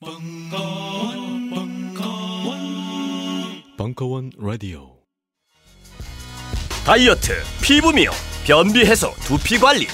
[0.00, 2.58] 벙커원, 벙커원,
[3.76, 4.92] 벙커원 라디오.
[6.86, 8.14] 다이어트, 피부 미용,
[8.46, 9.88] 변비 해소, 두피 관리.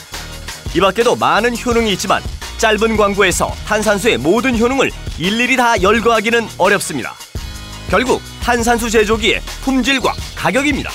[0.77, 2.21] 이 밖에도 많은 효능이 있지만
[2.59, 7.15] 짧은 광고에서 탄산수의 모든 효능을 일일이 다 열거하기는 어렵습니다.
[7.89, 10.91] 결국 탄산수 제조기의 품질과 가격입니다.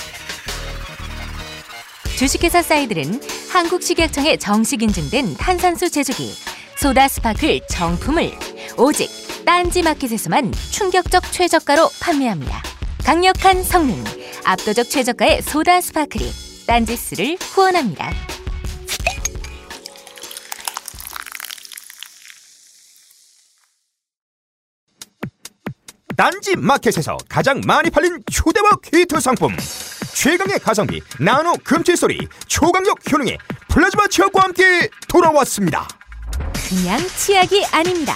[2.16, 3.20] 주식회사 사이들은
[3.50, 6.32] 한국식약청에 정식 인증된 탄산수 제조기
[6.78, 8.49] Soda Sparkle 정품을
[8.80, 9.10] 오직
[9.46, 12.64] 딴지 마켓에서만 충격적 최저가로 판매합니다.
[13.04, 14.02] 강력한 성능,
[14.46, 18.10] 압도적 최저가의 Soda Sparkle이 딴지스를 후원합니다.
[26.16, 29.56] 딴지 마켓에서 가장 많이 팔린 휴대용 히트 상품
[30.14, 33.38] 최강의 가성비 나노 금칠 소리 초강력 효능의
[33.70, 35.88] 플라즈마 치약과 함께 돌아왔습니다.
[36.70, 38.16] 그냥 치약이 아닙니다.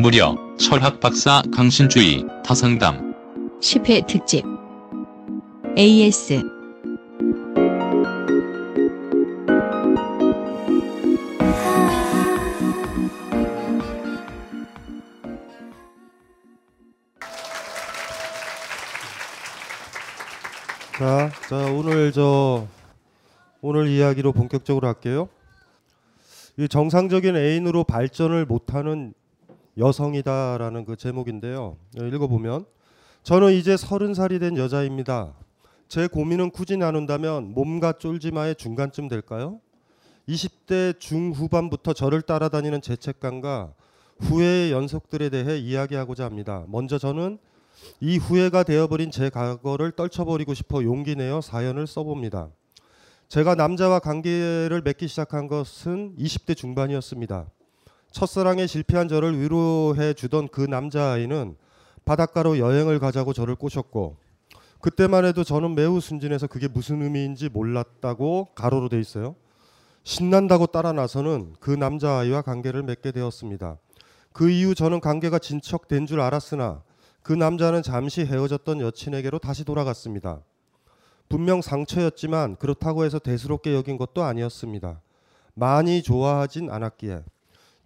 [0.00, 3.14] 무려 철학 박사 강신주의 타성담.
[3.60, 4.44] 10회 특집.
[5.78, 6.42] AS
[20.98, 22.66] 자, 자 오늘 저
[23.60, 25.28] 오늘 이야기로 본격적으로 할게요.
[26.62, 29.14] 이 정상적인 애인으로 발전을 못하는
[29.78, 31.76] 여성이다라는 그 제목인데요.
[31.96, 32.66] 읽어보면
[33.24, 35.34] 저는 이제 서른 살이 된 여자입니다.
[35.88, 39.58] 제 고민은 굳이 나눈다면 몸과 쫄지마의 중간쯤 될까요?
[40.28, 43.72] 20대 중후반부터 저를 따라다니는 죄책감과
[44.20, 46.64] 후회의 연속들에 대해 이야기하고자 합니다.
[46.68, 47.38] 먼저 저는
[47.98, 52.50] 이 후회가 되어버린 제 과거를 떨쳐버리고 싶어 용기 내어 사연을 써봅니다.
[53.32, 57.46] 제가 남자와 관계를 맺기 시작한 것은 20대 중반이었습니다.
[58.10, 61.56] 첫사랑에 실패한 저를 위로해 주던 그 남자아이는
[62.04, 64.18] 바닷가로 여행을 가자고 저를 꼬셨고
[64.82, 69.34] 그때만 해도 저는 매우 순진해서 그게 무슨 의미인지 몰랐다고 가로로 돼 있어요.
[70.04, 73.78] 신난다고 따라 나서는 그 남자아이와 관계를 맺게 되었습니다.
[74.34, 76.82] 그 이후 저는 관계가 진척된 줄 알았으나
[77.22, 80.42] 그 남자는 잠시 헤어졌던 여친에게로 다시 돌아갔습니다.
[81.28, 85.00] 분명 상처였지만 그렇다고 해서 대수롭게 여긴 것도 아니었습니다.
[85.54, 87.22] 많이 좋아하진 않았기에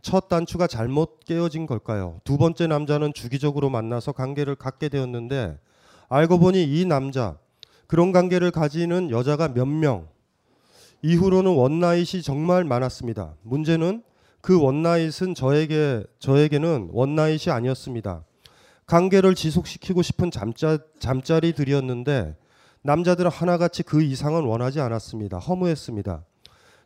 [0.02, 2.20] 첫 단추가 잘못 깨어진 걸까요?
[2.24, 5.58] 두 번째 남자는 주기적으로 만나서 관계를 갖게 되었는데
[6.08, 7.36] 알고 보니 이 남자
[7.86, 10.08] 그런 관계를 가지는 여자가 몇 명.
[11.02, 13.34] 이후로는 원나잇이 정말 많았습니다.
[13.42, 14.02] 문제는
[14.40, 18.24] 그 원나잇은 저에게 저에게는 원나잇이 아니었습니다.
[18.86, 22.36] 관계를 지속시키고 싶은 잠자, 잠자리들이었는데
[22.82, 25.38] 남자들은 하나같이 그 이상은 원하지 않았습니다.
[25.38, 26.24] 허무했습니다.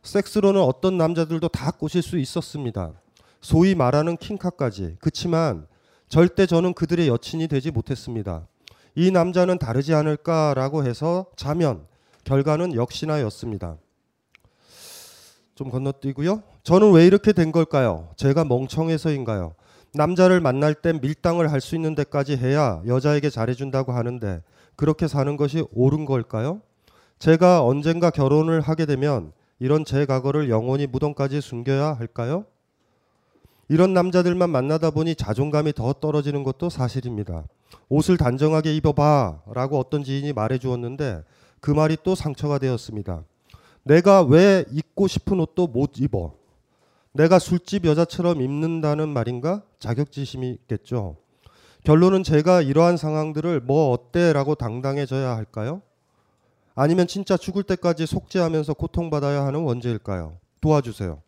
[0.03, 2.93] 섹스로는 어떤 남자들도 다 꼬실 수 있었습니다.
[3.39, 4.97] 소위 말하는 킹카까지.
[4.99, 5.67] 그치만
[6.09, 8.47] 절대 저는 그들의 여친이 되지 못했습니다.
[8.95, 11.85] 이 남자는 다르지 않을까라고 해서 자면
[12.23, 13.77] 결과는 역시나였습니다.
[15.55, 16.41] 좀 건너뛰고요.
[16.63, 18.09] 저는 왜 이렇게 된 걸까요?
[18.15, 19.53] 제가 멍청해서인가요?
[19.93, 24.41] 남자를 만날 땐 밀당을 할 수 있는 데까지 해야 여자에게 잘해준다고 하는데
[24.81, 26.59] 그렇게 사는 것이 옳은 걸까요?
[27.19, 32.45] 제가 언젠가 결혼을 하게 되면 이런 제 과거를 영원히 무덤까지 숨겨야 할까요?
[33.69, 37.43] 이런 남자들만 만나다 보니 자존감이 더 떨어지는 것도 사실입니다.
[37.89, 41.25] 옷을 단정하게 입어봐 라고 어떤 지인이 말해 주었는데
[41.59, 43.23] 그 말이 또 상처가 되었습니다.
[43.83, 46.33] 내가 왜 입고 싶은 옷도 못 입어?
[47.11, 49.61] 내가 술집 여자처럼 입는다는 말인가?
[49.77, 51.17] 자격지심이 있겠죠.
[51.83, 55.81] 결론은 제가 이러한 상황들을 뭐 어때라고 당당해져야 할까요?
[56.75, 60.37] 아니면 진짜 죽을 때까지 속죄하면서 고통받아야 하는 원죄일까요?
[60.61, 61.21] 도와주세요.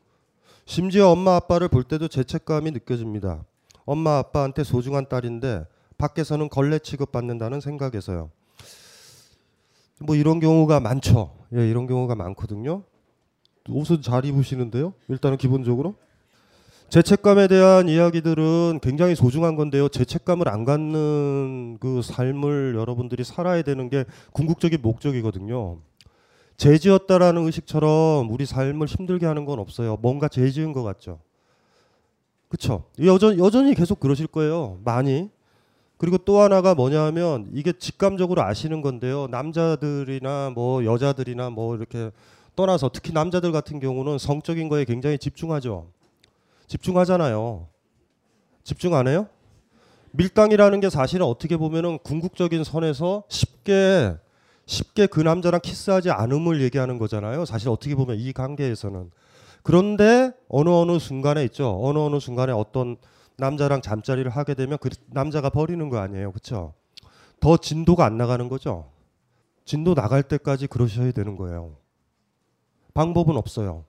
[0.65, 3.43] 심지어 엄마 아빠를 볼 때도 죄책감이 느껴집니다.
[3.85, 5.65] 엄마 아빠한테 소중한 딸인데
[5.97, 8.29] 밖에서는 걸레 취급받는다는 생각에서요.
[9.99, 11.35] 뭐 이런 경우가 많죠.
[11.55, 12.83] 예, 이런 경우가 많거든요.
[13.69, 14.93] 옷은 잘 입으시는데요.
[15.07, 15.95] 일단은 기본적으로
[16.93, 19.89] 죄책감에 대한 이야기들은 굉장히 소중한 건데요.
[19.89, 25.79] 죄책감을 안 갖는 그 삶을 여러분들이 살아야 되는 게 궁극적인 목적이거든요.
[26.57, 29.97] 죄지었다라는 의식처럼 우리 삶을 힘들게 하는 건 없어요.
[30.03, 31.17] 뭔가 죄지은 것 같죠.
[32.47, 32.83] 그쵸?
[33.03, 34.77] 여전, 여전히 계속 그러실 거예요.
[34.83, 35.31] 많이.
[35.97, 39.25] 그리고 또 하나가 뭐냐면 이게 직감적으로 아시는 건데요.
[39.31, 42.11] 남자들이나 뭐 여자들이나 뭐 이렇게
[42.55, 45.87] 떠나서 특히 남자들 같은 경우는 성적인 거에 굉장히 집중하죠.
[46.67, 47.67] 집중하잖아요.
[48.63, 49.27] 집중 안 해요?
[50.11, 54.15] 밀당이라는 게 사실은 어떻게 보면은 궁극적인 선에서 쉽게
[54.65, 57.45] 쉽게 그 남자랑 키스하지 않음을 얘기하는 거잖아요.
[57.45, 59.11] 사실 어떻게 보면 이 관계에서는
[59.61, 61.79] 그런데 어느 어느 순간에 있죠.
[61.81, 62.97] 어느 어느 순간에 어떤
[63.37, 66.31] 남자랑 잠자리를 하게 되면 그 남자가 버리는 거 아니에요.
[66.31, 66.73] 그렇죠?
[67.39, 68.89] 더 진도가 안 나가는 거죠.
[69.65, 71.77] 진도 나갈 때까지 그러셔야 되는 거예요.
[72.93, 73.85] 방법은 없어요.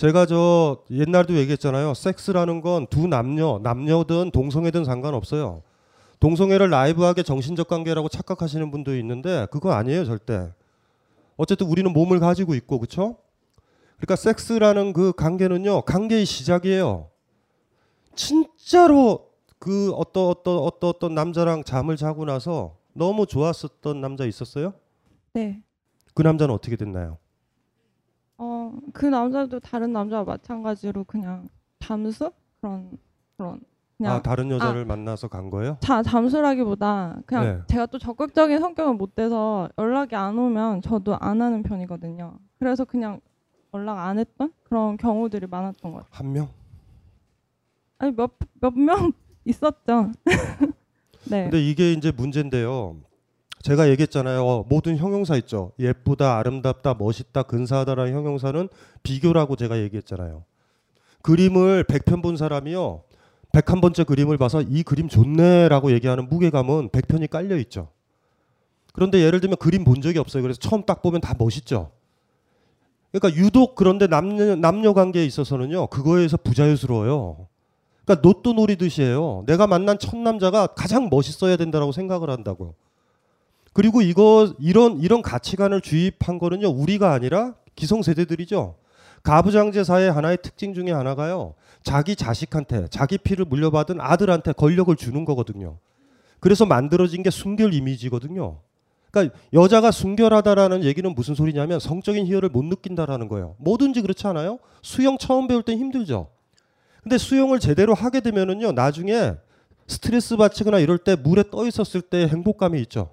[0.00, 1.92] 제가 저 옛날도 얘기했잖아요.
[1.92, 5.62] 섹스라는 건 두 남녀, 남녀든 동성애든 상관없어요.
[6.20, 10.48] 동성애를 라이브하게 정신적 관계라고 착각하시는 분도 있는데 그거 아니에요, 절대.
[11.36, 13.18] 어쨌든 우리는 몸을 가지고 있고, 그렇죠?
[13.98, 17.10] 그러니까 섹스라는 그 관계는요, 관계의 시작이에요.
[18.14, 24.72] 진짜로 그 어떤 어떤 어떤 어떤 남자랑 잠을 자고 나서 너무 좋았었던 남자 있었어요?
[25.34, 25.60] 네.
[26.14, 27.18] 그 남자는 어떻게 됐나요?
[28.42, 31.46] 어, 그 남자도 다른 남자와 마찬가지로 그냥
[31.78, 32.90] 잠수 그런
[33.36, 33.60] 그런
[33.98, 35.76] 그냥 아 다른 여자를 만나서 간 거예요?
[35.80, 37.62] 자, 잠수라기보다 그냥 네.
[37.66, 42.38] 제가 또 적극적인 성격은 못 돼서 연락이 안 오면 저도 안 하는 편이거든요.
[42.58, 43.20] 그래서 그냥
[43.74, 46.10] 연락 안 했던 그런 경우들이 많았던 것 같아요.
[46.12, 46.48] 한 명?
[47.98, 48.30] 아니 몇
[48.62, 49.12] 몇 명
[49.44, 50.12] 있었죠.
[51.30, 51.42] 네.
[51.44, 52.96] 근데 이게 이제 문제인데요.
[53.62, 54.46] 제가 얘기했잖아요.
[54.46, 55.72] 어, 모든 형용사 있죠.
[55.78, 58.68] 예쁘다, 아름답다, 멋있다, 근사하다라는 형용사는
[59.02, 60.44] 비교라고 제가 얘기했잖아요.
[61.22, 63.02] 그림을 100편 본 사람이요.
[63.52, 67.88] 101번째 그림을 봐서 이 그림 좋네라고 얘기하는 무게감은 100편이 깔려 있죠.
[68.92, 70.42] 그런데 예를 들면 그림 본 적이 없어요.
[70.42, 71.90] 그래서 처음 딱 보면 다 멋있죠.
[73.12, 75.88] 그러니까 유독 그런데 남녀 남녀 관계에 있어서는요.
[75.88, 77.48] 그거에서 부자유스러워요.
[78.04, 79.44] 그러니까 로또 놀이듯이에요.
[79.46, 82.74] 내가 만난 첫 남자가 가장 멋있어야 된다라고 생각을 한다고요.
[83.72, 86.68] 그리고 이거 이런 이런 가치관을 주입한 거는요.
[86.68, 88.76] 우리가 아니라 기성 세대들이죠.
[89.22, 91.54] 가부장제 사의 하나의 특징 중에 하나가요.
[91.82, 95.78] 자기 자식한테 자기 피를 물려받은 아들한테 권력을 주는 거거든요.
[96.40, 98.58] 그래서 만들어진 게 순결 이미지거든요.
[99.10, 103.56] 그러니까 여자가 순결하다라는 얘기는 무슨 소리냐면 성적인 희열을 못 느낀다라는 거예요.
[103.58, 104.58] 뭐든지 그렇지 않아요?
[104.82, 106.28] 수영 처음 배울 땐 힘들죠.
[107.02, 109.34] 근데 수영을 제대로 하게 되면은요, 나중에
[109.86, 113.10] 스트레스 받치거나 이럴 때 물에 떠 있었을 때 행복감이 있죠.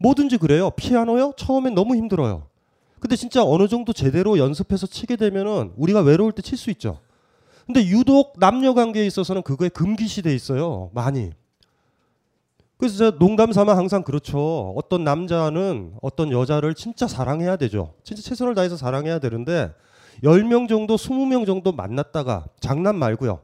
[0.00, 0.70] 뭐든지 그래요.
[0.70, 1.34] 피아노요?
[1.36, 2.46] 처음엔 너무 힘들어요.
[2.98, 6.98] 근데 진짜 어느 정도 제대로 연습해서 치게 되면은 우리가 외로울 때 칠 수 있죠.
[7.66, 10.90] 근데 유독 남녀 관계에 있어서는 그거에 금기시돼 있어요.
[10.92, 11.30] 많이.
[12.76, 14.72] 그래서 제가 농담 삼아 항상 그렇죠.
[14.76, 17.92] 어떤 남자는 어떤 여자를 진짜 사랑해야 되죠.
[18.02, 19.72] 진짜 최선을 다해서 사랑해야 되는데
[20.24, 23.40] 10명 정도, 20명 정도 만났다가 장난 말고요.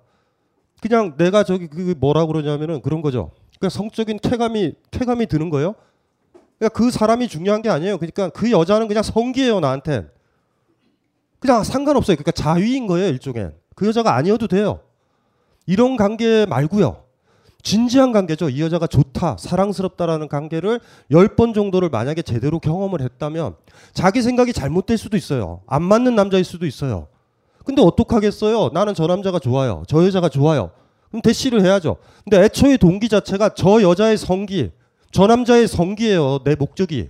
[0.81, 3.31] 그냥 내가 저기 그 뭐라 그러냐면은 그런 거죠.
[3.59, 5.75] 그러니까 성적인 쾌감이 쾌감이 드는 거예요.
[6.59, 7.99] 그러니까 그 사람이 중요한 게 아니에요.
[7.99, 10.07] 그러니까 그 여자는 그냥 성기예요, 나한테.
[11.39, 12.17] 그냥 상관없어요.
[12.17, 13.53] 그러니까 자위인 거예요, 일종의.
[13.75, 14.81] 그 여자가 아니어도 돼요.
[15.67, 17.05] 이런 관계 말고요.
[17.63, 18.49] 진지한 관계죠.
[18.49, 20.81] 이 여자가 좋다, 사랑스럽다라는 관계를
[21.11, 23.57] 열번 정도를 만약에 제대로 경험을 했다면
[23.93, 25.63] 자기 생각이 잘못될 수도 있어요.
[25.67, 27.09] 안 맞는 남자일 수도 있어요.
[27.65, 28.71] 근데 어떡하겠어요?
[28.73, 29.83] 나는 저 남자가 좋아요.
[29.89, 30.71] 저 여자가 좋아요.
[31.09, 31.97] 그럼 대시를 해야죠.
[32.23, 34.71] 근데 애초에 동기 자체가 저 여자의 성기,
[35.17, 36.41] 저 남자의 성기예요.
[36.45, 37.09] 내 목적이.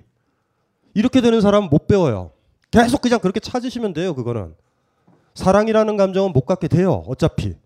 [0.94, 2.30] 이렇게 되는 사람은 못 배워요.
[2.70, 4.14] 계속 그냥 그렇게 찾으시면 돼요.
[4.14, 4.54] 그거는.
[5.34, 7.02] 사랑이라는 감정은 못 갖게 돼요.
[7.08, 7.56] 어차피.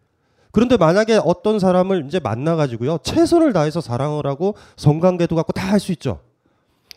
[0.51, 3.01] 그런데 만약에 어떤 사람을 이제 만나가지고요.
[3.03, 6.21] 최선을 다해서 사랑을 하고 성관계도 갖고 다 할 수 있죠.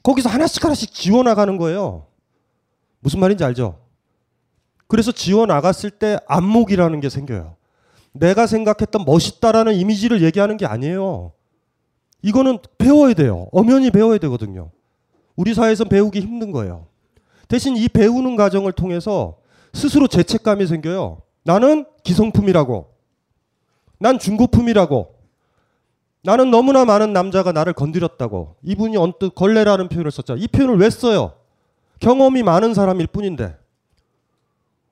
[0.04, 2.06] 거기서 하나씩 하나씩 지워나가는 거예요.
[3.02, 3.78] 무슨 말인지 알죠?
[4.88, 7.58] 그래서 지워나갔을 때 안목이라는 게 생겨요.
[8.14, 11.34] 내가 생각했던 멋있다라는 이미지를 얘기하는 게 아니에요.
[12.24, 13.48] 이거는 배워야 돼요.
[13.52, 14.72] 엄연히 배워야 되거든요.
[15.36, 16.88] 우리 사회에서 배우기 힘든 거예요.
[17.48, 19.38] 대신 이 배우는 과정을 통해서
[19.74, 21.22] 스스로 죄책감이 생겨요.
[21.44, 22.88] 나는 기성품이라고.
[24.00, 25.14] 난 중고품이라고.
[26.24, 28.56] 나는 너무나 많은 남자가 나를 건드렸다고.
[28.64, 30.38] 이분이 언뜻 걸레라는 표현을 썼죠.
[30.38, 31.34] 이 표현을 왜 써요?
[32.00, 33.58] 경험이 많은 사람일 뿐인데.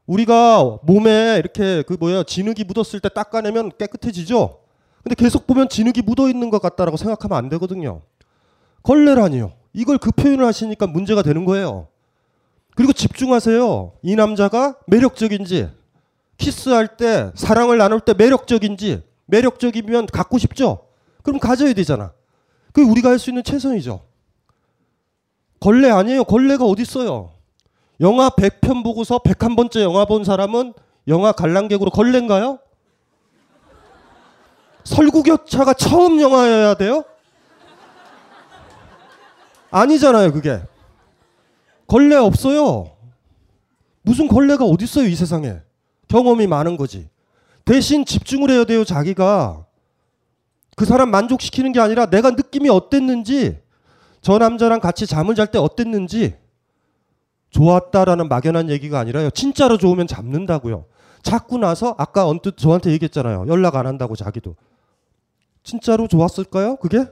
[0.06, 4.60] 우리가 몸에 이렇게 그 뭐야 진흙이 묻었을 때 닦아내면 깨끗해지죠.
[5.04, 8.02] 근데 계속 보면 진흙이 묻어 있는 것 같다라고 생각하면 안 되거든요.
[8.84, 9.52] 걸레라니요.
[9.74, 11.88] 이걸 그 표현을 하시니까 문제가 되는 거예요.
[12.76, 13.94] 그리고 집중하세요.
[14.04, 15.70] 이 남자가 매력적인지
[16.38, 20.86] 키스할 때 사랑을 나눌 때 매력적인지 매력적이면 갖고 싶죠.
[21.24, 22.14] 그럼 가져야 되잖아.
[22.72, 24.02] 그게 우리가 할 수 있는 최선이죠.
[25.60, 26.24] 걸레 아니에요.
[26.24, 27.32] 걸레가 어디 있어요?
[28.00, 30.74] 영화 100편 보고서 101번째 영화 본 사람은
[31.08, 32.60] 영화 관람객으로 걸레인가요?
[34.84, 37.04] 설국열차가 처음 영화여야 돼요?
[39.70, 40.62] 아니잖아요, 그게.
[41.88, 42.92] 걸레 없어요.
[44.02, 45.58] 무슨 걸레가 어디 있어요, 이 세상에.
[46.08, 47.10] 경험이 많은 거지.
[47.64, 49.66] 대신 집중을 해야 돼요, 자기가.
[50.76, 53.60] 그 사람 만족시키는 게 아니라 내가 느낌이 어땠는지,
[54.22, 56.36] 저 남자랑 같이 잠을 잘 때 어땠는지,
[57.52, 59.30] 좋았다라는 막연한 얘기가 아니라요.
[59.30, 60.86] 진짜로 좋으면 잡는다고요.
[61.22, 63.46] 잡고 나서 아까 언뜻 저한테 얘기했잖아요.
[63.48, 64.56] 연락 안 한다고 자기도.
[65.64, 66.78] 진짜로 좋았을까요?
[66.78, 67.06] 그게?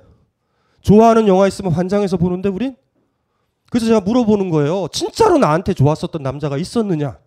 [0.81, 2.75] 좋아하는 영화 있으면 환장해서 보는데 우린?
[3.69, 4.87] 그래서 제가 물어보는 거예요.
[4.91, 7.19] 진짜로 나한테 좋았었던 남자가 있었느냐?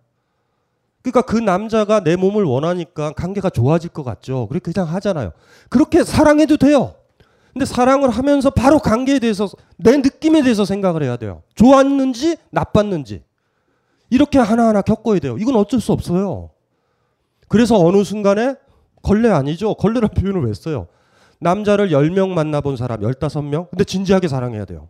[1.01, 4.47] 그러니까 그 남자가 내 몸을 원하니까 관계가 좋아질 것 같죠.
[4.47, 5.31] 그렇게 그냥 하잖아요.
[5.69, 6.95] 그렇게 사랑해도 돼요.
[7.51, 11.43] 근데 사랑을 하면서 바로 관계에 대해서 내 느낌에 대해서 생각을 해야 돼요.
[11.55, 13.23] 좋았는지 나빴는지.
[14.09, 15.37] 이렇게 하나하나 겪어야 돼요.
[15.37, 16.49] 이건 어쩔 수 없어요.
[17.47, 18.55] 그래서 어느 순간에
[19.01, 19.75] 걸레 아니죠.
[19.75, 20.87] 걸레란 표현을 왜 써요?
[21.43, 23.69] 남자를 10명 만나본 사람 15명?
[23.69, 24.89] 근데 진지하게 사랑해야 돼요.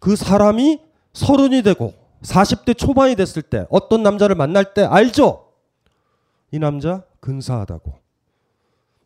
[0.00, 0.80] 그 사람이
[1.12, 5.48] 서른이 되고 40대 초반이 됐을 때 어떤 남자를 만날 때 알죠?
[6.52, 7.94] 이 남자 근사하다고.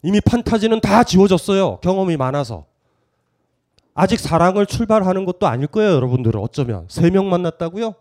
[0.02, 1.78] 이미 판타지는 다 지워졌어요.
[1.80, 2.66] 경험이 많아서.
[3.94, 6.38] 아직 사랑을 출발하는 것도 아닐 거예요, 여러분들은.
[6.40, 6.86] 어쩌면.
[6.88, 7.94] 세 명 만났다고요?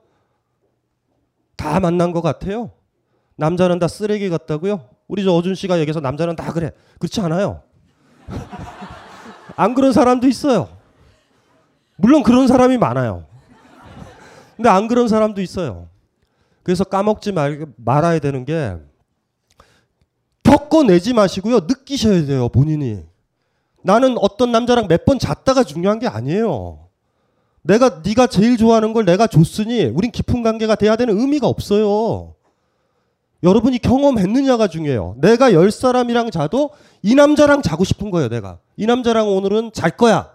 [1.56, 2.72] 다 만난 것 같아요.
[3.38, 4.82] 남자는 다 쓰레기 같다고요?
[5.08, 6.72] 우리 저 어준 씨가 얘기해서 남자는 다 그래.
[7.00, 7.62] 그렇지 않아요.
[9.56, 10.70] 안 그런 사람도 있어요.
[11.98, 13.26] 물론 그런 사람이 많아요.
[14.56, 15.88] 근데 안 그런 사람도 있어요.
[16.64, 18.76] 그래서 까먹지 말, 말아야 되는 게
[20.44, 21.62] 겪어내지 마시고요.
[21.62, 23.04] 느끼셔야 돼요, 본인이.
[23.84, 26.88] 나는 어떤 남자랑 몇 번 잤다가 중요한 게 아니에요.
[27.62, 32.35] 내가 네가 제일 좋아하는 걸 내가 줬으니 우린 깊은 관계가 돼야 되는 의미가 없어요.
[33.46, 35.16] 여러분이 경험했느냐가 중요해요.
[35.20, 36.72] 내가 열 사람이랑 자도
[37.04, 38.58] 이 남자랑 자고 싶은 거예요, 내가.
[38.76, 40.32] 이 남자랑 오늘은 잘 거야.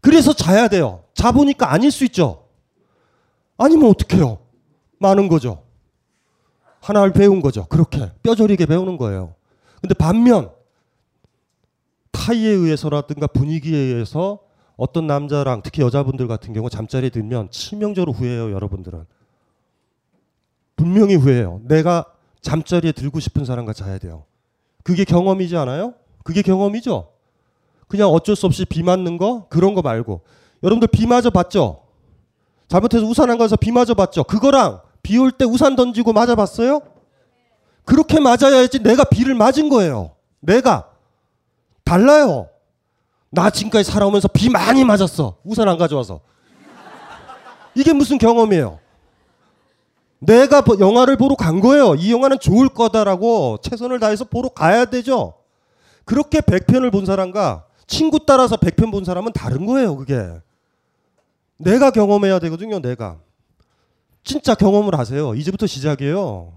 [0.00, 1.02] 그래서 자야 돼요.
[1.14, 2.44] 자보니까 아닐 수 있죠.
[3.58, 4.38] 아니면 어떡해요?
[4.98, 5.64] 많은 거죠.
[6.80, 7.66] 하나를 배운 거죠.
[7.66, 9.34] 그렇게 뼈저리게 배우는 거예요.
[9.80, 10.50] 근데 반면
[12.12, 14.38] 타이에 의해서라든가 분위기에 의해서
[14.76, 19.04] 어떤 남자랑 특히 여자분들 같은 경우 잠자리에 들면 치명적으로 후회해요, 여러분들은.
[20.80, 21.60] 분명히 후회해요.
[21.64, 22.06] 내가
[22.40, 24.24] 잠자리에 들고 싶은 사람과 자야 돼요.
[24.82, 25.92] 그게 경험이지 않아요?
[26.24, 27.10] 그게 경험이죠.
[27.86, 30.22] 그냥 어쩔 수 없이 비 맞는 거 그런 거 말고
[30.62, 31.82] 여러분들 비 맞아 봤죠?
[32.68, 34.24] 잘못해서 우산 안 가서 비 맞아 봤죠?
[34.24, 36.80] 그거랑 비 올 때 우산 던지고 맞아 봤어요?
[37.84, 40.12] 그렇게 맞아야지 내가 비를 맞은 거예요.
[40.40, 40.88] 내가
[41.84, 42.48] 달라요.
[43.30, 45.36] 나 지금까지 살아오면서 비 많이 맞았어.
[45.44, 46.20] 우산 안 가져와서.
[47.74, 48.78] 이게 무슨 경험이에요?
[50.20, 51.94] 내가 보- 영화를 보러 간 거예요.
[51.94, 55.34] 이 영화는 좋을 거다라고 최선을 다해서 보러 가야 되죠.
[56.04, 60.20] 그렇게 100편을 본 사람과 친구 따라서 100편 본 사람은 다른 거예요, 그게.
[61.58, 63.18] 내가 경험해야 되거든요, 내가.
[64.22, 65.34] 진짜 경험을 하세요.
[65.34, 66.52] 이제부터 시작이에요.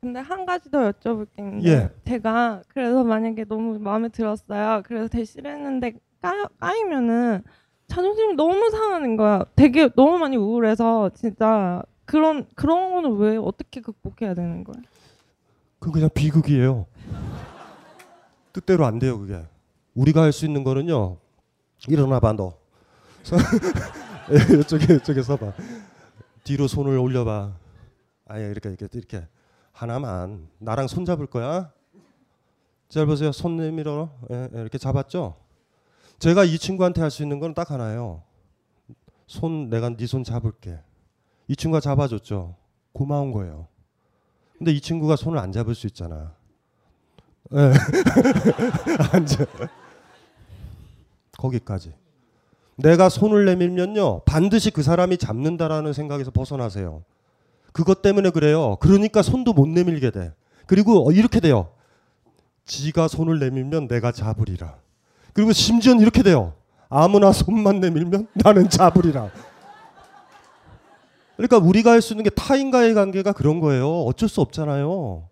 [0.00, 1.90] 근데 한 가지 더 여쭤볼 게 있는데 예.
[2.06, 4.82] 제가 그래서 만약에 너무 마음에 들었어요.
[4.84, 7.42] 그래서 대시를 했는데 까, 까이면은
[7.86, 9.44] 자존심이 너무 상하는 거야.
[9.54, 14.76] 되게 너무 많이 우울해서 진짜 그런 그런 거는 왜 어떻게 극복해야 되는 거야?
[15.78, 16.84] 그건 그냥 비극이에요.
[18.52, 19.42] 뜻대로 안 돼요, 그게.
[19.94, 21.16] 우리가 할 수 있는 거는요.
[21.88, 22.52] 일어나 봐, 너.
[23.22, 23.36] 서-
[24.30, 25.54] 예, 이쪽에 이쪽에 서봐.
[26.44, 27.56] 뒤로 손을 올려봐.
[28.28, 29.26] 아예 이렇게 이렇게 이렇게
[29.72, 31.72] 하나만 나랑 손 잡을 거야.
[32.90, 33.32] 잘 보세요.
[33.32, 34.10] 손 내밀어.
[34.30, 35.36] 예, 예, 이렇게 잡았죠.
[36.18, 38.22] 제가 이 친구한테 할 수 있는 건 딱 하나예요.
[39.26, 40.78] 손 내가 네 손 잡을게.
[41.48, 42.54] 이 친구가 잡아줬죠.
[42.92, 43.66] 고마운 거예요.
[44.58, 46.32] 근데 이 친구가 손을 안 잡을 수 있잖아.
[47.52, 47.56] 예.
[49.12, 49.46] 앉아.
[51.36, 51.92] 거기까지.
[52.76, 57.04] 내가 손을 내밀면요 반드시 그 사람이 잡는다라는 생각에서 벗어나세요.
[57.72, 58.76] 그것 때문에 그래요.
[58.80, 60.32] 그러니까 손도 못 내밀게 돼.
[60.66, 61.70] 그리고 어, 이렇게 돼요.
[62.64, 64.76] 지가 손을 내밀면 내가 잡으리라.
[65.32, 66.54] 그리고 심지어는 이렇게 돼요.
[66.88, 69.30] 아무나 손만 내밀면 나는 잡으리라.
[71.42, 73.88] 그러니까 우리가 할 수 있는 게 타인과의 관계가 그런 거예요.
[74.02, 75.24] 어쩔 수 없잖아요.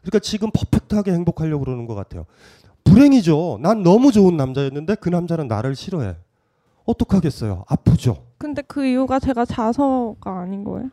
[0.00, 2.24] 그러니까 지금 퍼펙트하게 행복하려고 그러는 것 같아요.
[2.84, 3.58] 불행이죠.
[3.60, 6.16] 난 너무 좋은 남자였는데 그 남자는 나를 싫어해.
[6.86, 7.64] 어떡하겠어요.
[7.68, 8.24] 아프죠.
[8.38, 10.88] 근데 그 이유가 제가 자서가 아닌 거예요?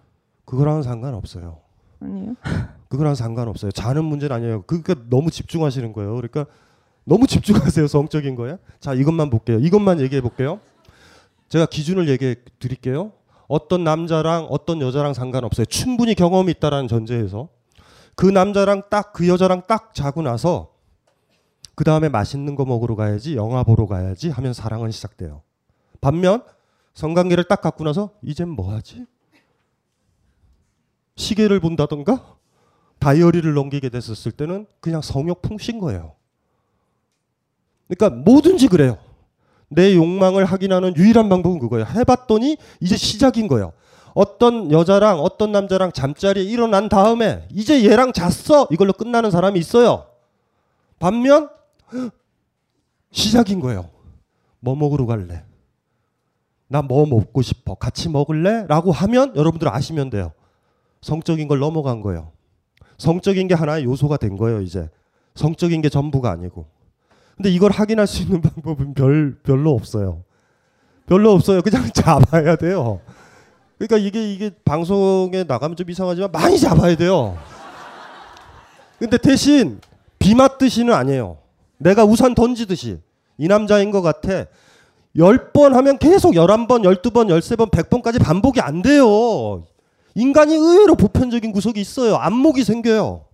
[0.45, 1.59] 그거랑은 상관없어요.
[2.01, 2.35] 아니에요?
[2.89, 3.71] 그거랑 상관없어요.
[3.71, 4.61] 자는 문제는 아니에요.
[4.63, 6.13] 그러니까 너무 집중하시는 거예요.
[6.15, 6.45] 그러니까
[7.05, 7.87] 너무 집중하세요.
[7.87, 8.57] 성적인 거에.
[8.81, 9.59] 자, 이것만 볼게요.
[9.59, 10.59] 이것만 얘기해 볼게요.
[11.47, 13.13] 제가 기준을 얘기해 드릴게요.
[13.47, 15.65] 어떤 남자랑 어떤 여자랑 상관없어요.
[15.65, 17.49] 충분히 경험이 있다라는 전제에서
[18.15, 20.73] 그 남자랑 딱 그 여자랑 딱 자고 나서
[21.75, 25.43] 그 다음에 맛있는 거 먹으러 가야지, 영화 보러 가야지 하면 사랑은 시작돼요.
[26.01, 26.43] 반면
[26.95, 29.05] 성관계를 딱 갖고 나서 이젠 뭐 하지?
[31.15, 32.35] 시계를 본다던가
[32.99, 36.15] 다이어리를 넘기게 됐었을 때는 그냥 성욕 풍신 거예요.
[37.87, 38.97] 그러니까 뭐든지 그래요.
[39.69, 41.85] 내 욕망을 확인하는 유일한 방법은 그거예요.
[41.85, 43.73] 해봤더니 이제 시작인 거예요.
[44.13, 50.07] 어떤 여자랑 어떤 남자랑 잠자리에 일어난 다음에 이제 얘랑 잤어 이걸로 끝나는 사람이 있어요.
[50.99, 51.49] 반면
[53.11, 53.89] 시작인 거예요.
[54.59, 55.43] 뭐 먹으러 갈래?
[56.67, 57.75] 나 뭐 먹고 싶어?
[57.75, 58.65] 같이 먹을래?
[58.67, 60.33] 라고 하면 여러분들 아시면 돼요.
[61.01, 62.31] 성적인 걸 넘어간 거예요.
[62.97, 64.89] 성적인 게 하나의 요소가 된 거예요, 이제.
[65.35, 66.65] 성적인 게 전부가 아니고.
[67.37, 70.23] 근데 이걸 확인할 수 있는 방법은 별, 별로 없어요.
[71.05, 71.61] 별로 없어요.
[71.61, 72.99] 그냥 잡아야 돼요.
[73.77, 77.37] 그러니까 이게, 이게 방송에 나가면 좀 이상하지만 많이 잡아야 돼요.
[78.97, 79.79] 근데 대신
[80.17, 81.37] 비 맞듯이는 아니에요.
[81.77, 82.99] 내가 우산 던지듯이.
[83.37, 84.45] 이 남자인 것 같아.
[85.15, 89.63] 10번 하면 계속 11번, 12번, 13번, 100번까지 반복이 안 돼요.
[90.15, 92.15] 인간이 의외로 보편적인 구석이 있어요.
[92.15, 93.25] 안목이 생겨요.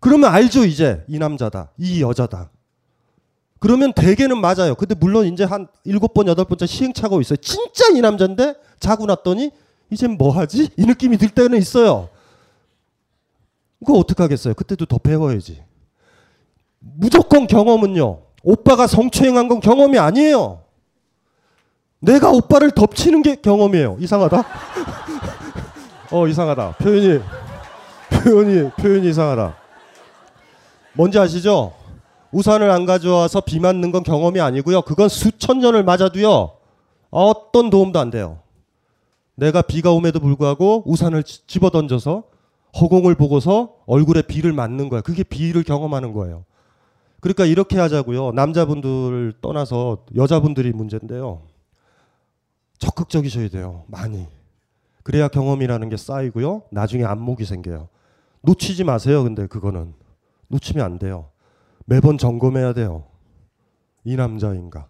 [0.00, 1.02] 그러면 알죠, 이제.
[1.08, 1.70] 이 남자다.
[1.78, 2.50] 이 여자다.
[3.64, 4.74] 그러면 대개는 맞아요.
[4.74, 7.38] 근데 물론 이제 한 7번, 8번째 시행착오 있어요.
[7.38, 9.52] 진짜 이 남자인데 자고 났더니
[9.88, 10.68] 이젠 뭐 하지?
[10.76, 12.10] 이 느낌이 들 때는 있어요.
[13.78, 14.52] 그거 어떡하겠어요?
[14.52, 15.62] 그때도 더 배워야지.
[16.78, 18.20] 무조건 경험은요.
[18.42, 20.60] 오빠가 성추행한 건 경험이 아니에요.
[22.00, 23.96] 내가 오빠를 덮치는 게 경험이에요.
[23.98, 24.44] 이상하다.
[26.12, 26.72] 어 이상하다.
[26.72, 27.18] 표현이
[28.10, 29.56] 표현이 표현이 이상하다.
[30.92, 31.83] 뭔지 아시죠?
[32.34, 34.82] 우산을 안 가져와서 비 맞는 건 경험이 아니고요.
[34.82, 36.56] 그건 수천 년을 맞아도요.
[37.10, 38.40] 어떤 도움도 안 돼요.
[39.36, 42.24] 내가 비가 오에도 불구하고 우산을 집어 던져서
[42.80, 45.00] 허공을 보고서 얼굴에 비를 맞는 거야.
[45.00, 46.44] 그게 비를 경험하는 거예요.
[47.20, 48.32] 그러니까 이렇게 하자고요.
[48.32, 51.42] 남자분들 떠나서 여자분들이 문제인데요.
[52.78, 53.84] 적극적이셔야 돼요.
[53.86, 54.26] 많이.
[55.04, 56.62] 그래야 경험이라는 게 쌓이고요.
[56.70, 57.88] 나중에 안목이 생겨요.
[58.42, 59.22] 놓치지 마세요.
[59.22, 59.94] 근데 그거는
[60.48, 61.26] 놓치면 안 돼요.
[61.84, 63.04] 매번 점검해야 돼요.
[64.04, 64.86] 이 남자인가.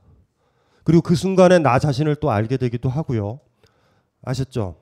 [0.85, 3.41] 그리고 그 순간에 나 자신을 또 알게 되기도 하고요.
[4.25, 4.77] 아셨죠?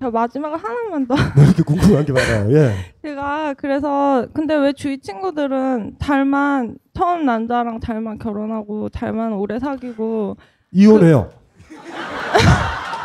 [0.00, 1.14] 저 마지막 하나만 더.
[1.14, 2.52] 뭐 이렇게 궁금한 게 많아요.
[2.56, 2.74] 예.
[3.02, 10.36] 제가 그래서 근데 왜 주위 친구들은 달만 처음 남자랑 달만 결혼하고 달만 오래 사귀고
[10.72, 11.30] 이혼해요.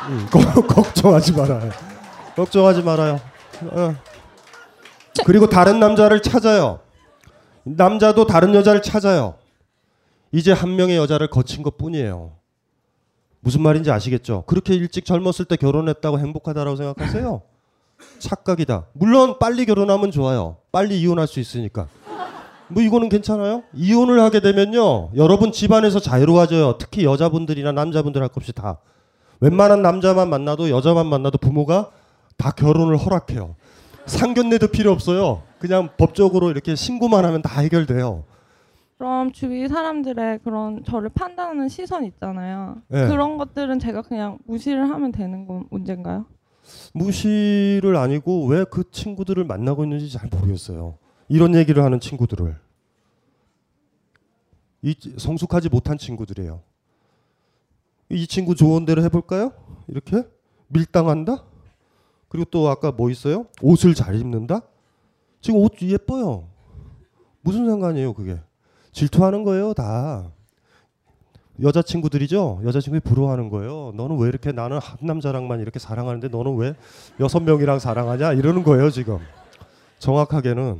[0.10, 1.70] 음, 거- 걱정하지 말아요.
[2.36, 3.20] 걱정하지 말아요.
[3.72, 3.96] 어.
[5.26, 6.80] 그리고 다른 남자를 찾아요.
[7.75, 9.36] 남자도 다른 여자를 찾아요.
[10.32, 12.32] 이제 한 명의 여자를 거친 것 뿐이에요.
[13.39, 14.43] 무슨 말인지 아시겠죠?
[14.45, 17.41] 그렇게 일찍 젊었을 때 결혼했다고 행복하다라고 생각하세요?
[18.19, 18.88] 착각이다.
[18.93, 20.58] 물론 빨리 결혼하면 좋아요.
[20.71, 21.88] 빨리 이혼할 수 있으니까.
[22.69, 23.63] 뭐 이거는 괜찮아요?
[23.73, 25.12] 이혼을 하게 되면요.
[25.15, 26.77] 여러분 집안에서 자유로워져요.
[26.77, 28.77] 특히 여자분들이나 남자분들 할 것 없이 다.
[29.39, 31.91] 웬만한 남자만 만나도 여자만 만나도 부모가
[32.38, 33.56] 다 결혼을 허락해요.
[34.08, 35.43] 상견례도 필요 없어요.
[35.60, 38.24] 그냥 법적으로 이렇게 신고만 하면 다 해결돼요.
[38.98, 42.82] 그럼 주위 사람들의 그런 저를 판단하는 시선 있잖아요.
[42.88, 43.08] 네.
[43.08, 46.26] 그런 것들은 제가 그냥 무시를 하면 되는 건 문제인가요?
[46.93, 50.98] 무시를 아니고 왜 그 친구들을 만나고 있는지 잘 모르겠어요.
[51.30, 52.56] 이런 얘기를 하는 친구들을.
[54.84, 56.62] 이 성숙하지 못한 친구들이에요.
[58.10, 59.52] 이 친구 좋은 대로 해볼까요?
[59.88, 60.24] 이렇게
[60.70, 61.43] 밀당한다.
[62.30, 63.46] 그리고 또 아까 뭐 있어요?
[63.62, 64.62] 옷을 잘 입는다.
[65.42, 66.48] 지금 옷 예뻐요.
[67.42, 68.40] 무슨 상관이에요, 그게?
[68.92, 70.32] 질투하는 거예요, 다.
[71.62, 72.62] 여자친구들이죠.
[72.66, 73.92] 여자친구이 부러워하는 거예요.
[73.96, 76.76] 너는 왜 이렇게 나는 한 남자랑만 이렇게 사랑하는데 너는 왜
[77.20, 79.20] 여섯 명이랑 사랑하냐 이러는 거예요 지금.
[80.00, 80.80] 정확하게는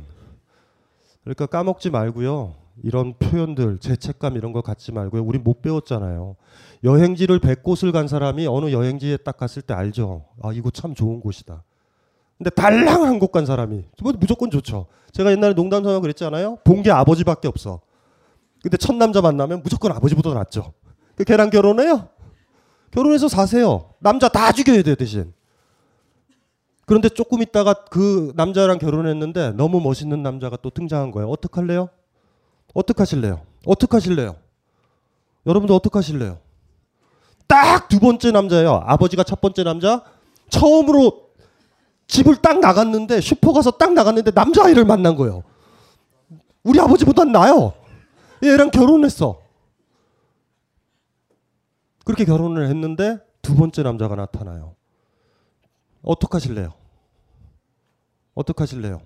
[1.24, 2.54] 그러니까 까먹지 말고요.
[2.82, 5.22] 이런 표현들 죄책감 이런 거 갖지 말고요.
[5.24, 6.36] 우리 못 배웠잖아요.
[6.84, 10.26] 여행지를 100곳을 간 사람이 어느 여행지에 딱 갔을 때 알죠.
[10.42, 11.64] 아 이곳 참 좋은 곳이다.
[12.36, 14.86] 근데 달랑 한 곳 간 사람이 그거 무조건 좋죠.
[15.12, 16.58] 제가 옛날에 농담 삼아 그랬잖아요.
[16.64, 17.80] 본 게 아버지밖에 없어.
[18.62, 20.72] 근데 첫 남자 만나면 무조건 아버지보다 낫죠.
[21.16, 22.08] 그 걔랑 결혼해요.
[22.92, 23.90] 결혼해서 사세요.
[23.98, 25.32] 남자 다 죽여야 돼요 대신.
[26.86, 31.28] 그런데 조금 있다가 그 남자랑 결혼했는데 너무 멋있는 남자가 또 등장한 거예요.
[31.28, 31.88] 어떡할래요?
[32.74, 33.40] 어떡하실래요?
[33.66, 34.36] 어떡하실래요?
[35.46, 36.38] 여러분들 어떡하실래요?
[37.46, 38.82] 딱 두 번째 남자예요.
[38.84, 40.04] 아버지가 첫 번째 남자.
[40.50, 41.30] 처음으로
[42.06, 45.42] 집을 딱 나갔는데 슈퍼 가서 딱 나갔는데 남자아이를 만난 거예요.
[46.62, 47.72] 우리 아버지보단 나요.
[48.42, 49.40] 얘랑 결혼했어.
[52.04, 54.74] 그렇게 결혼을 했는데 두 번째 남자가 나타나요.
[56.02, 56.72] 어떡 하실래요?
[58.34, 59.00] 어떡 하실래요?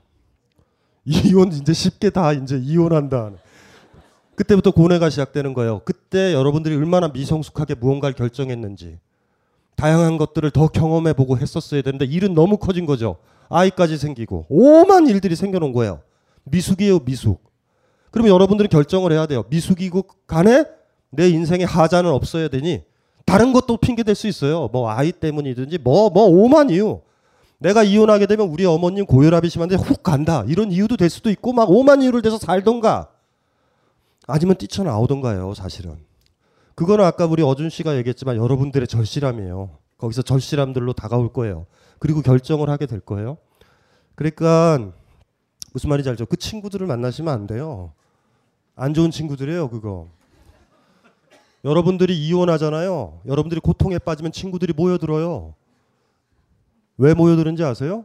[1.05, 3.33] 이혼 이제 쉽게 다 이제 이혼한다.
[4.43, 5.83] 그때부터 고뇌가 시작되는 거예요.
[5.85, 8.99] 그때 여러분들이 얼마나 미성숙하게 무언가를 결정했는지
[9.77, 13.17] 다양한 것들을 더 경험해 보고 했었어야 되는데 일은 너무 커진 거죠.
[13.49, 16.01] 아이까지 생기고 오만 일들이 생겨놓은 거예요.
[16.45, 17.41] 미숙이에요, 미숙.
[18.11, 19.45] 그러면 여러분들은 결정을 해야 돼요.
[19.49, 20.65] 미숙이고 간에
[21.11, 22.83] 내 인생에 하자는 없어야 되니
[23.25, 24.69] 다른 것도 핑계 댈수 있어요.
[24.73, 27.01] 뭐 아이 때문이든지 뭐뭐 오만 이유.
[27.59, 30.45] 내가 이혼하게 되면 우리 어머님 고혈압이 심한데 훅 간다.
[30.49, 33.09] 이런 이유도 될 수도 있고 막 오만 이유를 대서 살던가
[34.27, 35.97] 아니면 뛰쳐나오던가요, 사실은.
[36.75, 39.71] 그거는 아까 우리 어준 씨가 얘기했지만 여러분들의 절실함이에요.
[39.99, 41.67] 거기서 절실함들로 다가올 거예요.
[41.99, 43.39] 그리고 결정을 하게 될 거예요.
[44.15, 44.93] 그러니까
[45.73, 46.27] 무슨 말인지 알죠?
[46.27, 47.93] 그 친구들을 만나시면 안 돼요.
[48.75, 50.09] 안 좋은 친구들이에요, 그거.
[51.65, 53.21] 여러분들이 이혼하잖아요.
[53.27, 55.55] 여러분들이 고통에 빠지면 친구들이 모여들어요.
[56.99, 58.05] 왜 모여드는지 아세요?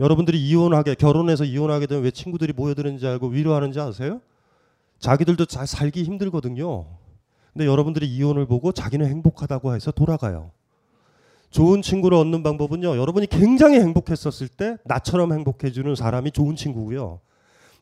[0.00, 4.20] 여러분들이 이혼하게 결혼해서 이혼하게 되면 왜 친구들이 모여드는지 알고 위로하는지 아세요?
[5.02, 6.86] 자기들도 잘 살기 힘들거든요.
[7.52, 10.52] 근데 여러분들이 이혼을 보고 자기는 행복하다고 해서 돌아가요.
[11.50, 12.96] 좋은 친구를 얻는 방법은요.
[12.96, 17.18] 여러분이 굉장히 행복했었을 때 나처럼 행복해주는 사람이 좋은 친구고요.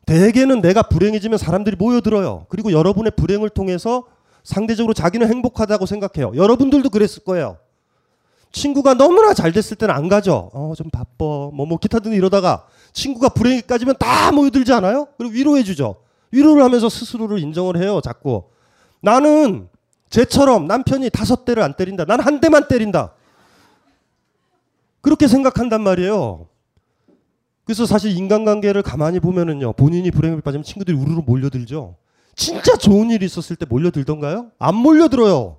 [0.07, 2.47] 대개는 내가 불행해지면 사람들이 모여들어요.
[2.49, 4.07] 그리고 여러분의 불행을 통해서
[4.43, 6.35] 상대적으로 자기는 행복하다고 생각해요.
[6.35, 7.57] 여러분들도 그랬을 거예요.
[8.51, 10.49] 친구가 너무나 잘 됐을 때는 안 가죠.
[10.53, 11.13] 어, 좀 바빠.
[11.19, 15.07] 뭐, 뭐, 기타 등 이러다가 친구가 불행해까지면 다 모여들지 않아요?
[15.17, 15.95] 그리고 위로해주죠.
[16.31, 18.01] 위로를 하면서 스스로를 인정을 해요.
[18.03, 18.45] 자꾸.
[19.01, 19.67] 나는
[20.09, 22.05] 쟤처럼 남편이 다섯 대를 안 때린다.
[22.05, 23.13] 난 한 대만 때린다.
[25.01, 26.47] 그렇게 생각한단 말이에요.
[27.63, 29.73] 그래서 사실 인간관계를 가만히 보면은요.
[29.73, 31.95] 본인이 불행에 빠지면 친구들이 우르르 몰려들죠.
[32.35, 34.51] 진짜 좋은 일이 있었을 때 몰려들던가요?
[34.59, 35.57] 안 몰려들어요.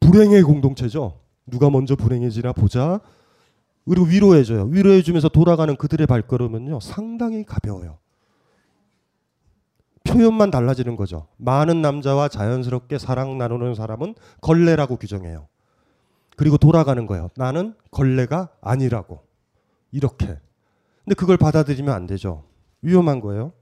[0.00, 1.18] 불행의 공동체죠.
[1.46, 3.00] 누가 먼저 불행해지나 보자.
[3.88, 4.64] 그리고 위로해줘요.
[4.64, 6.80] 위로해주면서 돌아가는 그들의 발걸음은요.
[6.80, 7.98] 상당히 가벼워요.
[10.10, 11.28] 표현만 달라지는 거죠.
[11.36, 15.48] 많은 남자와 자연스럽게 사랑 나누는 사람은 걸레라고 규정해요.
[16.36, 17.28] 그리고 돌아가는 거예요.
[17.36, 19.22] 나는 걸레가 아니라고.
[19.92, 20.26] 이렇게.
[21.04, 22.44] 근데 그걸 받아들이면 안 되죠.
[22.82, 23.52] 위험한 거예요.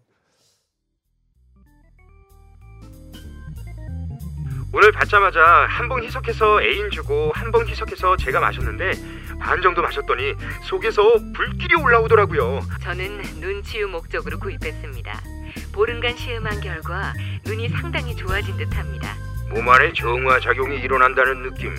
[4.72, 8.92] 오늘 받자마자 한봉 희석해서 애인 주고 한봉 희석해서 제가 마셨는데
[9.40, 10.34] 반 정도 마셨더니
[10.64, 11.02] 속에서
[11.34, 12.60] 불길이 올라오더라고요.
[12.82, 15.37] 저는 눈치유 목적으로 구입했습니다.
[15.72, 17.12] 보름간 시음한 결과
[17.44, 19.14] 눈이 상당히 좋아진 듯합니다.
[19.50, 21.74] 몸 안에 정화 작용이 일어난다는 느낌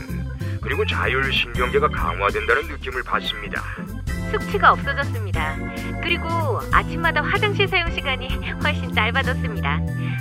[0.61, 3.61] 그리고 자율신경계가 강화된다는 느낌을 받습니다.
[4.31, 5.57] 숙취가 없어졌습니다.
[6.01, 6.27] 그리고
[6.71, 8.27] 아침마다 화장실 사용 시간이
[8.63, 9.79] 훨씬 짧아졌습니다.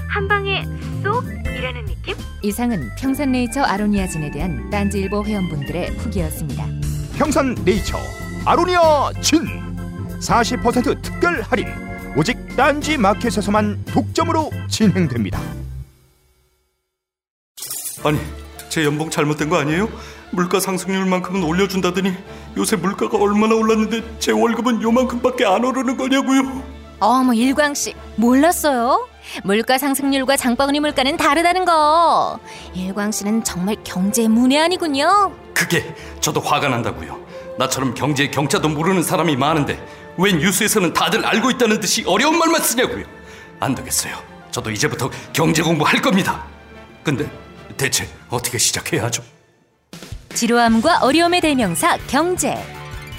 [0.09, 0.65] 한 방에
[1.03, 2.17] 쏙이라는 느낌?
[2.43, 6.65] 이상은 평산네이처 아로니아진에 대한 딴지일보 회원분들의 후기였습니다.
[7.19, 7.99] 평산 네이처
[8.47, 9.41] 아로니아 진
[10.21, 11.67] 40% 특별 할인
[12.17, 15.41] 오직 딴지 마켓에서만 독점으로 진행됩니다.
[18.03, 18.19] 아니,
[18.69, 19.89] 제 연봉 잘못된 거 아니에요?
[20.33, 22.13] 물가 상승률만큼은 올려준다더니
[22.57, 26.63] 요새 물가가 얼마나 올랐는데 제 월급은 요만큼밖에 안 오르는 거냐고요?
[26.99, 29.07] 어머 일광 씨 몰랐어요?
[29.45, 32.41] 물가 상승률과 장바구니 물가는 다르다는 거.
[32.75, 35.33] 일광 씨는 정말 경제 문외한이군요.
[35.55, 37.25] 그게 저도 화가 난다고요.
[37.57, 39.79] 나처럼 경제 경자도 모르는 사람이 많은데
[40.19, 43.05] 왜 뉴스에서는 다들 알고 있다는 듯이 어려운 말만 쓰냐고요.
[43.61, 44.21] 안 되겠어요.
[44.51, 46.45] 저도 이제부터 경제 공부할 겁니다.
[47.05, 47.31] 근데
[47.77, 49.23] 대체 어떻게 시작해야 하죠?
[50.35, 52.57] 지루함과 어려움의 대명사 경제.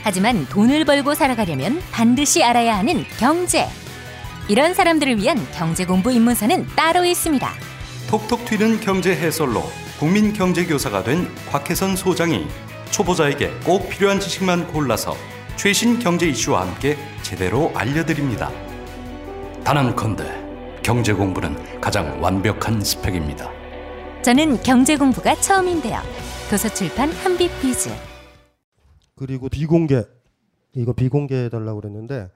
[0.04, 3.68] 하지만 돈을 벌고 살아가려면 반드시 알아야 하는 경제.
[4.50, 7.50] 이런 사람들을 위한 경제 공부 입문서는 따로 있습니다.
[8.10, 9.64] 톡톡 튀는 경제 해설로
[10.00, 12.46] 국민 경제 교사가 된 곽혜선 소장이
[12.92, 15.16] 초보자에게 꼭 필요한 지식만 골라서
[15.60, 18.50] 최신 경제 이슈와 함께 제대로 알려드립니다.
[19.66, 23.52] 단언컨대 경제 공부는 가장 완벽한 스펙입니다.
[24.22, 26.00] 저는 경제 공부가 처음인데요.
[26.50, 27.90] 도서출판 한빛비즈.
[29.18, 30.06] 그리고 비공개
[30.76, 32.30] 이거 비공개해 달라고 그랬는데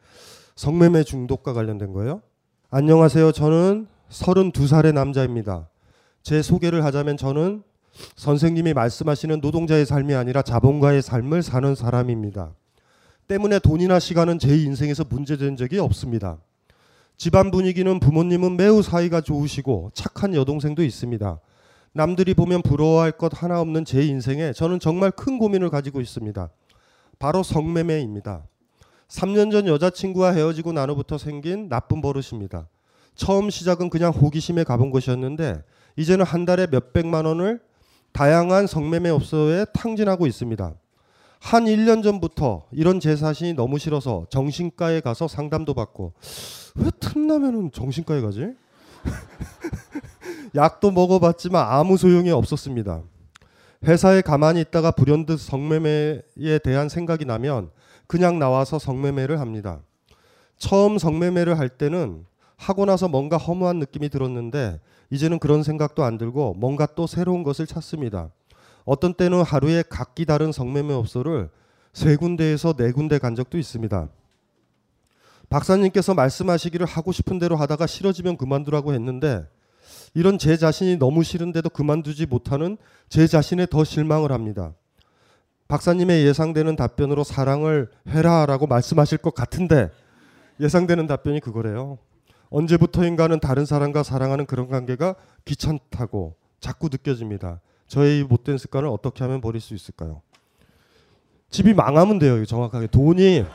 [0.57, 2.21] 성매매 중독과 관련된 거예요.
[2.71, 3.31] 안녕하세요.
[3.31, 5.69] 저는 32살의 남자입니다.
[6.23, 7.63] 제 소개를 하자면 저는
[8.17, 12.53] 선생님이 말씀하시는 노동자의 삶이 아니라 자본가의 삶을 사는 사람입니다.
[13.27, 16.37] 때문에 돈이나 시간은 제 인생에서 문제된 적이 없습니다.
[17.17, 21.39] 집안 분위기는 부모님은 매우 사이가 좋으시고 착한 여동생도 있습니다.
[21.93, 26.49] 남들이 보면 부러워할 것 하나 없는 제 인생에 저는 정말 큰 고민을 가지고 있습니다.
[27.19, 28.43] 바로 성매매입니다.
[29.07, 32.67] 3년 전 여자친구와 헤어지고 난 후부터 생긴 나쁜 버릇입니다.
[33.15, 35.61] 처음 시작은 그냥 호기심에 가본 것이었는데
[35.95, 37.61] 이제는 한 달에 몇백만 원을
[38.11, 40.73] 다양한 성매매 업소에 탕진하고 있습니다.
[41.43, 46.13] 한 1년 전부터 이런 제 자신이 너무 싫어서 정신과에 가서 상담도 받고
[46.75, 48.47] 왜 틈나면은 정신과에 가지?
[50.55, 53.01] 약도 먹어봤지만 아무 소용이 없었습니다.
[53.85, 57.71] 회사에 가만히 있다가 불현듯 성매매에 대한 생각이 나면
[58.07, 59.81] 그냥 나와서 성매매를 합니다.
[60.57, 62.25] 처음 성매매를 할 때는
[62.55, 64.79] 하고 나서 뭔가 허무한 느낌이 들었는데
[65.09, 68.29] 이제는 그런 생각도 안 들고 뭔가 또 새로운 것을 찾습니다.
[68.85, 71.49] 어떤 때는 하루에 각기 다른 성매매업소를
[71.93, 74.09] 세 군데에서 네 군데 간 적도 있습니다.
[75.49, 79.45] 박사님께서 말씀하시기를 하고 싶은 대로 하다가 싫어지면 그만두라고 했는데
[80.13, 82.77] 이런 제 자신이 너무 싫은데도 그만두지 못하는
[83.09, 84.73] 제 자신에 더 실망을 합니다.
[85.67, 89.91] 박사님의 예상되는 답변으로 사랑을 해라라고 말씀하실 것 같은데
[90.59, 91.97] 예상되는 답변이 그거래요.
[92.49, 95.15] 언제부터인가는 다른 사람과 사랑하는 그런 관계가
[95.45, 97.59] 귀찮다고 자꾸 느껴집니다.
[97.93, 100.23] 저의 이 못된 습관을 어떻게 하면 버릴 수 있을까요?
[101.51, 102.43] 집이 망하면 돼요.
[102.43, 103.45] 정확하게 돈이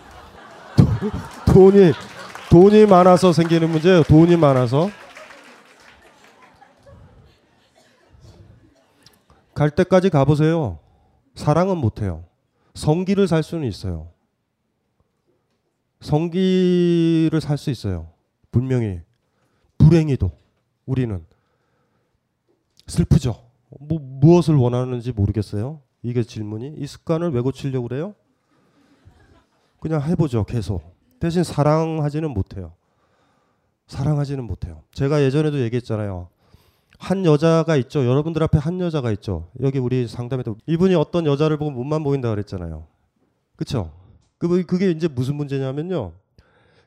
[1.53, 1.93] 돈이
[2.49, 4.05] 돈이 많아서 생기는 문제예요.
[4.05, 4.91] 돈이 많아서
[9.55, 10.79] 갈 때까지 가보세요.
[11.35, 12.23] 사랑은 못해요.
[12.75, 14.09] 성기를 살 수는 있어요.
[16.01, 18.13] 성기를 살 수 있어요.
[18.53, 19.01] 분명히
[19.79, 20.31] 불행히도
[20.87, 21.27] 우리는
[22.87, 23.48] 슬프죠.
[23.81, 25.81] 뭐 무엇을 원하는지 모르겠어요.
[26.03, 28.15] 이게 질문이 이 습관을 왜 고치려고 그래요?
[29.81, 30.45] 그냥 해보죠.
[30.45, 30.83] 계속
[31.21, 32.73] 대신 사랑하지는 못해요.
[33.87, 34.83] 사랑하지는 못해요.
[34.93, 36.29] 제가 예전에도 얘기했잖아요.
[36.99, 38.05] 한 여자가 있죠.
[38.05, 39.49] 여러분들 앞에 한 여자가 있죠.
[39.61, 42.87] 여기 우리 상담에도 이분이 어떤 여자를 보고 몸만 보인다 그랬잖아요.
[43.57, 43.93] 그쵸?
[44.39, 46.13] 그 그게 이제 무슨 문제냐면요.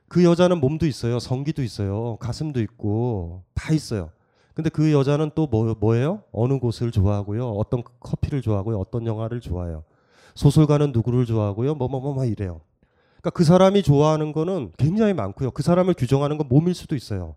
[0.07, 1.19] 그 여자는 몸도 있어요.
[1.19, 2.17] 성기도 있어요.
[2.17, 4.09] 가슴도 있고 다 있어요.
[4.53, 6.23] 근데 그 여자는 또 뭐, 뭐예요?
[6.31, 7.49] 어느 곳을 좋아하고요.
[7.51, 8.79] 어떤 커피를 좋아하고요.
[8.79, 9.83] 어떤 영화를 좋아해요.
[10.35, 11.75] 소설가는 누구를 좋아하고요.
[11.75, 12.61] 뭐뭐뭐뭐 이래요.
[13.21, 15.51] 그러니까 그 사람이 좋아하는 거는 굉장히 많고요.
[15.51, 17.35] 그 사람을 규정하는 건 몸일 수도 있어요.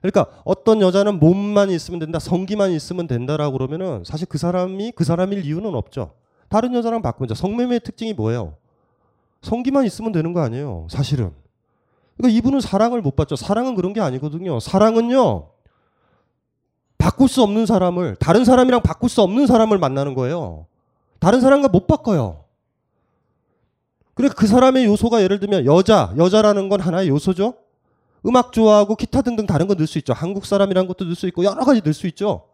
[0.00, 5.44] 그러니까 어떤 여자는 몸만 있으면 된다, 성기만 있으면 된다라고 그러면은 사실 그 사람이 그 사람일
[5.44, 6.12] 이유는 없죠.
[6.48, 7.34] 다른 여자랑 바꾸자.
[7.34, 8.54] 성매매의 특징이 뭐예요?
[9.42, 10.86] 성기만 있으면 되는 거 아니에요.
[10.88, 11.32] 사실은.
[12.16, 13.36] 그러니까 이분은 사랑을 못 받죠.
[13.36, 14.60] 사랑은 그런 게 아니거든요.
[14.60, 15.48] 사랑은요.
[16.98, 20.66] 바꿀 수 없는 사람을 다른 사람이랑 바꿀 수 없는 사람을 만나는 거예요.
[21.20, 22.44] 다른 사람과 못 바꿔요.
[24.14, 27.54] 그러니까 그 사람의 요소가 예를 들면 여자, 여자라는 건 하나의 요소죠.
[28.26, 30.12] 음악 좋아하고 기타 등등 다른 거 넣을 수 있죠.
[30.12, 32.48] 한국 사람이라는 것도 넣을 수 있고 여러 가지 넣을 수 있죠.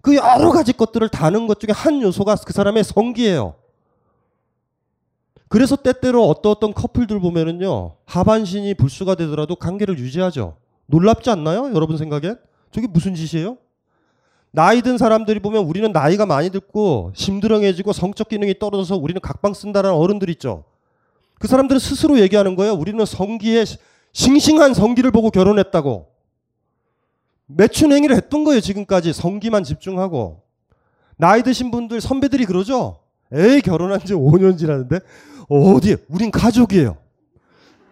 [0.00, 3.54] 그 여러 가지 것들을 다는 것 중에 한 요소가 그 사람의 성기예요.
[5.48, 10.56] 그래서 때때로 어떤 어떤 커플들 보면은요 하반신이 불수가 되더라도 관계를 유지하죠.
[10.86, 11.72] 놀랍지 않나요?
[11.74, 12.38] 여러분 생각엔?
[12.70, 13.58] 저게 무슨 짓이에요?
[14.54, 19.96] 나이 든 사람들이 보면 우리는 나이가 많이 들고 심드렁해지고 성적 기능이 떨어져서 우리는 각방 쓴다라는
[19.96, 20.64] 어른들 있죠.
[21.38, 22.74] 그 사람들은 스스로 얘기하는 거예요.
[22.74, 23.64] 우리는 성기에
[24.12, 26.06] 싱싱한 성기를 보고 결혼했다고.
[27.46, 28.60] 매춘 행위를 했던 거예요.
[28.60, 30.42] 지금까지 성기만 집중하고.
[31.16, 32.98] 나이 드신 분들 선배들이 그러죠.
[33.32, 35.00] 에이 결혼한 지 5년 지났는데
[35.48, 36.98] 어디 우린 가족이에요.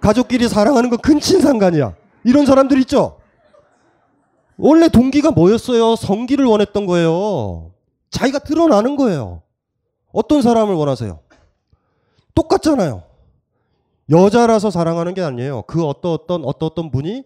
[0.01, 1.95] 가족끼리 사랑하는 건 근친상간이야.
[2.25, 3.20] 이런 사람들 있죠.
[4.61, 5.97] 원래 동기가 뭐였어요?
[5.97, 7.73] 성기를 원했던 거예요.
[8.11, 9.43] 자기가 드러나는 거예요.
[10.13, 11.19] 어떤 사람을 원하세요?
[12.35, 13.03] 똑같잖아요.
[14.11, 15.63] 여자라서 사랑하는 게 아니에요.
[15.67, 17.25] 그 어떤 어떤 어떤 어떤 분이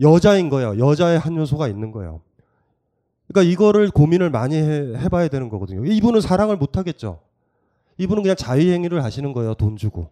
[0.00, 0.78] 여자인 거예요.
[0.78, 2.20] 여자의 한 요소가 있는 거예요.
[3.28, 5.84] 그러니까 이거를 고민을 많이 해, 해봐야 되는 거거든요.
[5.84, 7.20] 이분은 사랑을 못 하겠죠.
[7.98, 9.54] 이분은 그냥 자유행위를 하시는 거예요.
[9.54, 10.10] 돈 주고.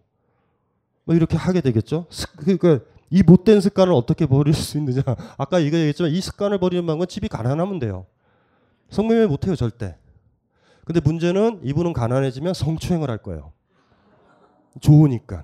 [1.05, 2.07] 뭐 이렇게 하게 되겠죠.
[2.37, 5.01] 그러니까 이 못된 습관을 어떻게 버릴 수 있느냐.
[5.37, 8.05] 아까 이거 얘기했지만 이 습관을 버리는 방법은 집이 가난하면 돼요.
[8.89, 9.97] 성매매 못해요 절대.
[10.85, 13.51] 근데 문제는 이분은 가난해지면 성추행을 할 거예요.
[14.81, 15.43] 좋으니까.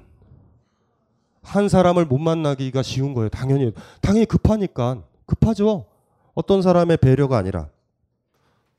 [1.41, 3.29] 한 사람을 못 만나기가 쉬운 거예요.
[3.29, 5.85] 당연히 당연히 급하니까 급하죠.
[6.33, 7.69] 어떤 사람의 배려가 아니라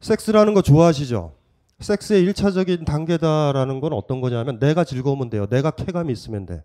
[0.01, 1.35] 섹스라는 거 좋아하시죠?
[1.81, 5.47] 섹스의 일차적인 단계다라는 건 어떤 거냐면 내가 즐거우면 돼요.
[5.47, 6.63] 내가 쾌감이 있으면 돼.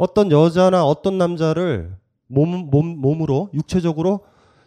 [0.00, 1.94] 어떤 여자나 어떤 남자를
[2.26, 4.20] 몸, 몸, 몸으로 육체적으로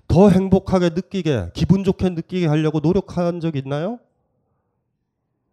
[0.08, 3.98] 더 행복하게 느끼게 기분 좋게 느끼게 하려고 노력한 적 있나요?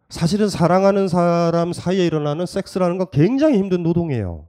[0.07, 4.45] 사실은 사랑하는 사람 사이에 일어나는 섹스라는 건 굉장히 힘든 노동이에요.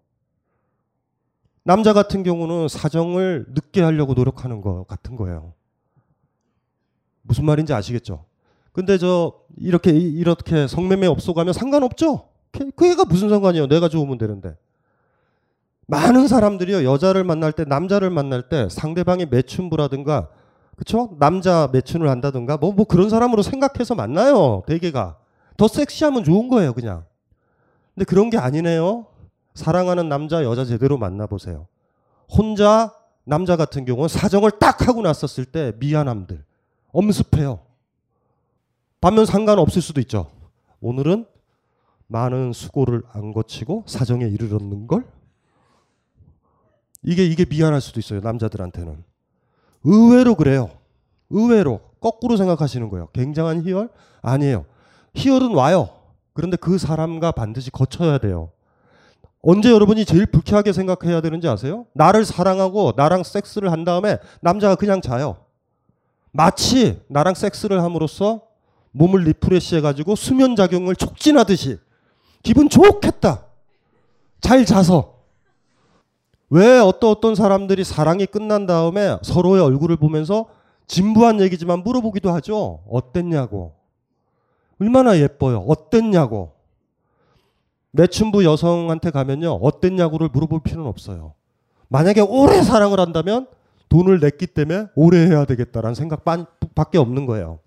[1.62, 5.54] 남자 같은 경우는 사정을 늦게 하려고 노력하는 것 같은 거예요.
[7.22, 8.26] 무슨 말인지 아시겠죠?
[8.72, 12.28] 근데 저 이렇게 이렇게 성매매 업소 가면 상관없죠.
[12.76, 13.66] 그 애가 무슨 상관이에요?
[13.66, 14.56] 내가 좋으면 되는데.
[15.92, 20.30] 많은 사람들이요 여자를 만날 때 남자를 만날 때 상대방이 매춘부라든가
[20.74, 21.14] 그쵸?
[21.18, 24.62] 남자 매춘을 한다든가 뭐, 뭐 그런 사람으로 생각해서 만나요.
[24.66, 25.18] 대개가.
[25.58, 27.04] 더 섹시하면 좋은 거예요, 그냥.
[27.94, 29.04] 근데 그런 게 아니네요.
[29.54, 31.66] 사랑하는 남자, 여자 제대로 만나보세요.
[32.26, 36.42] 혼자 남자 같은 경우는 사정을 딱 하고 났었을 때 미안함들.
[36.92, 37.60] 엄습해요.
[39.02, 40.30] 반면 상관없을 수도 있죠.
[40.80, 41.26] 오늘은
[42.06, 45.04] 많은 수고를 안 거치고 사정에 이르렀는 걸?
[47.02, 48.20] 이게 이게 미안할 수도 있어요.
[48.20, 49.04] 남자들한테는.
[49.84, 50.70] 의외로 그래요.
[51.30, 53.08] 의외로 거꾸로 생각하시는 거예요.
[53.12, 53.88] 굉장한 희열?
[54.20, 54.64] 아니에요.
[55.14, 55.90] 희열은 와요.
[56.32, 58.50] 그런데 그 사람과 반드시 거쳐야 돼요.
[59.42, 61.86] 언제 여러분이 제일 불쾌하게 생각해야 되는지 아세요?
[61.94, 65.36] 나를 사랑하고 나랑 섹스를 한 다음에 남자가 그냥 자요.
[66.30, 68.42] 마치 나랑 섹스를 함으로써
[68.92, 71.78] 몸을 refresh 해가지고 수면 작용을 촉진하듯이
[72.42, 73.46] 기분 좋겠다.
[74.40, 75.11] 잘 자서.
[76.54, 80.48] 왜 어떤 어떤 사람들이 사랑이 끝난 다음에 서로의 얼굴을 보면서
[80.86, 82.80] 진부한 얘기지만 물어보기도 하죠.
[82.90, 83.72] 어땠냐고.
[84.78, 85.64] 얼마나 예뻐요.
[85.66, 86.52] 어땠냐고.
[87.92, 89.60] 매춘부 여성한테 가면요.
[89.62, 91.32] 어땠냐고를 물어볼 필요는 없어요.
[91.88, 93.46] 만약에 오래 사랑을 한다면
[93.88, 96.22] 돈을 냈기 때문에 오래 해야 되겠다라는 생각
[96.74, 97.60] 밖에 없는 거예요.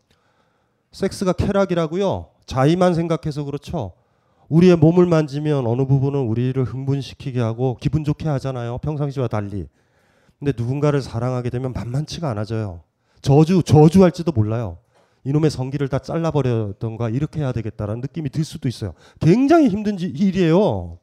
[0.91, 2.27] 섹스가 쾌락이라고요.
[2.45, 3.93] 자의만 생각해서 그렇죠.
[4.49, 8.77] 우리의 몸을 만지면 어느 부분은 우리를 흥분시키게 하고 기분 좋게 하잖아요.
[8.79, 9.67] 평상시와 달리.
[10.39, 12.81] 근데 누군가를 사랑하게 되면 만만치가 않아져요.
[13.21, 14.77] 저주 저주할지도 몰라요.
[15.23, 18.93] 이놈의 성기를 다 잘라버렸던가 이렇게 해야 되겠다라는 느낌이 들 수도 있어요.
[19.19, 20.99] 굉장히 힘든 일이에요.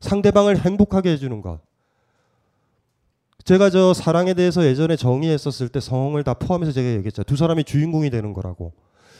[0.00, 1.60] 상대방을 행복하게 해주는 것.
[3.44, 7.24] 제가 저 사랑에 대해서 예전에 정의했었을 때 성을 다 포함해서 제가 얘기했죠.
[7.24, 8.72] 두 사람이 주인공이 되는 거라고.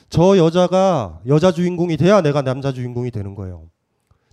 [0.09, 3.65] 저 여자가 여자 주인공이 돼야 내가 남자 주인공이 되는 거예요.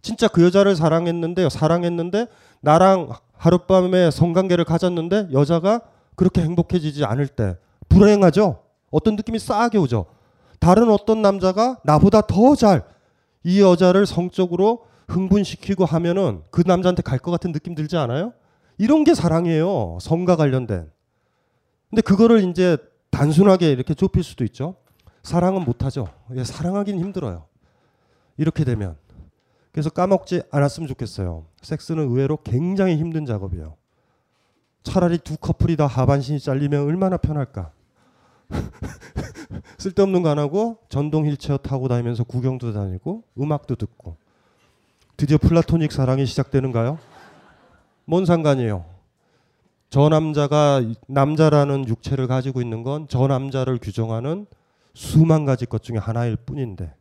[0.01, 2.27] 진짜 그 여자를 사랑했는데 사랑했는데
[2.61, 5.81] 나랑 하룻밤에 성관계를 가졌는데 여자가
[6.15, 7.57] 그렇게 행복해지지 않을 때
[7.89, 8.59] 불행하죠.
[8.91, 10.05] 어떤 느낌이 싸하게 오죠.
[10.59, 12.83] 다른 어떤 남자가 나보다 더 잘
[13.45, 18.31] 이 여자를 성적으로 흥분시키고 하면은 그 남자한테 갈 것 같은 느낌 들지 않아요?
[18.77, 19.97] 이런 게 사랑이에요.
[19.99, 20.89] 성과 관련된.
[21.89, 22.77] 근데 그거를 이제
[23.11, 24.75] 단순하게 이렇게 좁힐 수도 있죠.
[25.23, 26.07] 사랑은 못하죠.
[26.35, 27.45] 예, 사랑하긴 힘들어요.
[28.37, 28.97] 이렇게 되면.
[29.71, 31.45] 그래서 까먹지 않았으면 좋겠어요.
[31.61, 33.75] 섹스는 의외로 굉장히 힘든 작업이에요.
[34.83, 37.71] 차라리 두 커플이 다 하반신이 잘리면 얼마나 편할까.
[39.79, 44.17] 쓸데없는 거 안 하고 전동 휠체어 타고 다니면서 구경도 다니고 음악도 듣고
[45.15, 46.99] 드디어 플라토닉 사랑이 시작되는가요?
[48.05, 48.85] 뭔 상관이에요?
[49.89, 54.45] 저 남자가 남자라는 육체를 가지고 있는 건 저 남자를 규정하는
[54.93, 56.93] 수만 가지 것 중에 하나일 뿐인데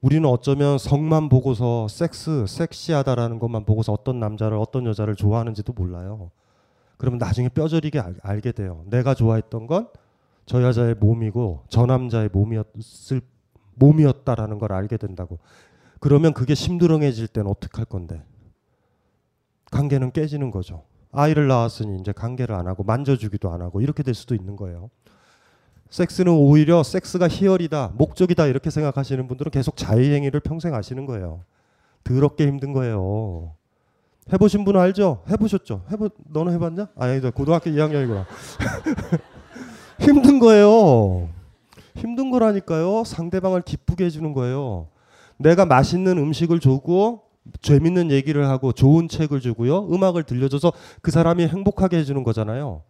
[0.00, 6.30] 우리는 어쩌면 성만 보고서 섹스, 섹시하다라는 것만 보고서 어떤 남자를 어떤 여자를 좋아하는지도 몰라요.
[6.98, 8.84] 그러면 나중에 뼈저리게 알, 게 돼요.
[8.86, 10.04] 내가 좋아했던 건
[10.46, 13.22] 저 여자의 몸이고 저 남자의 몸이었을
[13.76, 15.38] 몸이었다라는 걸 알게 된다고.
[16.00, 18.22] 그러면 그게 심드렁해질 때는 어떻게 할 건데?
[19.70, 20.84] 관계는 깨지는 거죠.
[21.10, 24.90] 아이를 낳았으니 이제 관계를 안 하고 만져주기도 안 하고 이렇게 될 수도 있는 거예요.
[25.94, 31.44] 섹스는 오히려 섹스가 희열이다, 목적이다 이렇게 생각하시는 분들은 계속 자의행위를 평생 하시는 거예요.
[32.02, 33.52] 더럽게 힘든 거예요.
[34.32, 35.22] 해보신 분 알죠?
[35.30, 35.84] 해보셨죠?
[35.92, 36.88] 해보 너는 해봤냐?
[36.98, 38.24] 아니 고등학교 2학년이구나.
[40.02, 41.28] 힘든 거예요.
[41.94, 43.04] 힘든 거라니까요.
[43.04, 44.88] 상대방을 기쁘게 해주는 거예요.
[45.36, 47.22] 내가 맛있는 음식을 주고
[47.60, 49.86] 재밌는 얘기를 하고 좋은 책을 주고요.
[49.94, 52.82] 음악을 들려줘서 그 사람이 행복하게 해주는 거잖아요.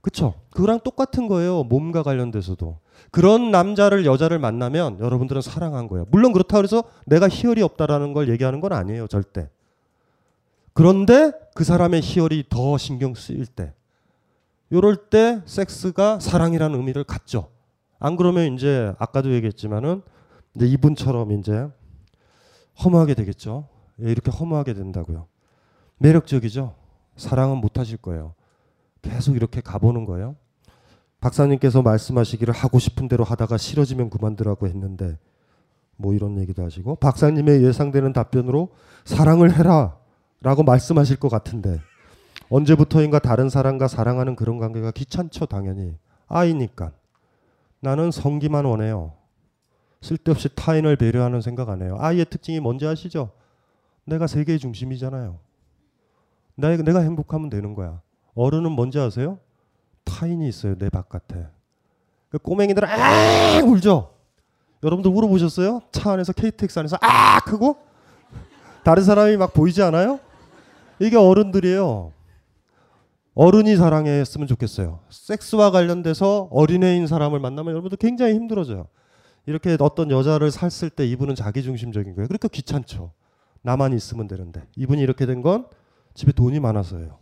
[0.00, 0.34] 그쵸?
[0.50, 1.62] 그거랑 똑같은 거예요.
[1.64, 2.78] 몸과 관련돼서도.
[3.10, 6.06] 그런 남자를 여자를 만나면 여러분들은 사랑한 거예요.
[6.10, 9.06] 물론 그렇다고 해서 내가 희열이 없다라는 걸 얘기하는 건 아니에요.
[9.08, 9.48] 절대.
[10.72, 13.74] 그런데 그 사람의 희열이 더 신경 쓰일 때
[14.72, 17.50] 요럴 때 섹스가 사랑이라는 의미를 갖죠.
[17.98, 20.02] 안 그러면 이제 아까도 얘기했지만은
[20.54, 21.68] 이제 이분처럼 이제
[22.82, 23.68] 허무하게 되겠죠.
[24.02, 25.26] 예, 이렇게 허무하게 된다고요.
[25.98, 26.74] 매력적이죠.
[27.16, 28.34] 사랑은 못 하실 거예요.
[29.02, 30.36] 계속 이렇게 가보는 거예요.
[31.20, 35.18] 박사님께서 말씀하시기를 하고 싶은 대로 하다가 싫어지면 그만두라고 했는데
[35.96, 38.70] 뭐 이런 얘기도 하시고 박사님의 예상되는 답변으로
[39.04, 39.98] 사랑을 해라
[40.40, 41.80] 라고 말씀하실 것 같은데
[42.48, 45.96] 언제부터인가 다른 사람과 사랑하는 그런 관계가 귀찮죠 당연히.
[46.26, 46.92] 아이니까.
[47.80, 49.12] 나는 성기만 원해요.
[50.00, 51.96] 쓸데없이 타인을 배려하는 생각 안 해요.
[52.00, 53.30] 아이의 특징이 뭔지 아시죠?
[54.04, 55.38] 내가 세계의 중심이잖아요.
[56.56, 58.00] 내가, 행복하면 되는 거야
[58.34, 59.38] 어른은 뭔지 아세요
[60.04, 61.46] 타인이 있어요 내 바깥에
[62.28, 64.14] 그 꼬맹이들은 아 울죠
[64.82, 67.76] 여러분들 울어보셨어요 차 안에서 KTX 안에서 아 크고
[68.84, 70.20] 다른 사람이 막 보이지 않아요
[71.02, 72.12] 이게 어른들이에요.
[73.34, 75.00] 어른이 사랑했으면 좋겠어요.
[75.08, 78.86] 섹스와 관련돼서 어린애인 사람을 만나면 여러분들 굉장히 힘들어져요.
[79.46, 82.28] 이렇게 어떤 여자를 샀을 때 이분은 자기중심적인 거예요.
[82.28, 83.12] 그러니까 귀찮죠.
[83.62, 84.62] 나만 있으면 되는데.
[84.76, 85.66] 이분이 이렇게 된 건
[86.12, 87.18] 집에 돈이 많아서예요.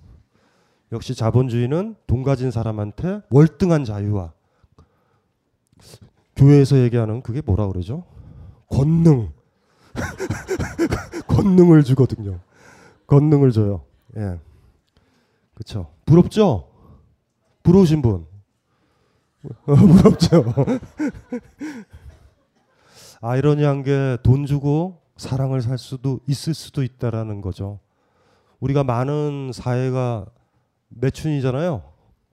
[0.92, 4.32] 역시 자본주의는 돈 가진 사람한테 월등한 자유와
[6.36, 8.04] 교회에서 얘기하는 그게 뭐라 그러죠?
[8.70, 9.32] 권능.
[11.28, 12.40] 권능을 주거든요.
[13.06, 13.84] 권능을 줘요.
[14.16, 14.38] 예.
[15.54, 15.92] 그렇죠.
[16.06, 16.68] 부럽죠?
[17.62, 18.26] 부러우신 분.
[19.66, 20.44] 어, 부럽죠.
[23.20, 27.80] 아이러니한 게 돈 주고 사랑을 살 수도 있을 수도 있다라는 거죠.
[28.60, 30.26] 우리가 많은 사회가
[30.88, 31.82] 매춘이잖아요.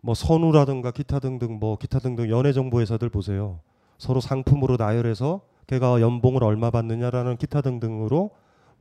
[0.01, 3.59] 뭐 선우라든가 기타 등등 뭐 기타 등등 연애 정보 회사들 보세요.
[3.97, 8.31] 서로 상품으로 나열해서 걔가 연봉을 얼마 받느냐라는 기타 등등으로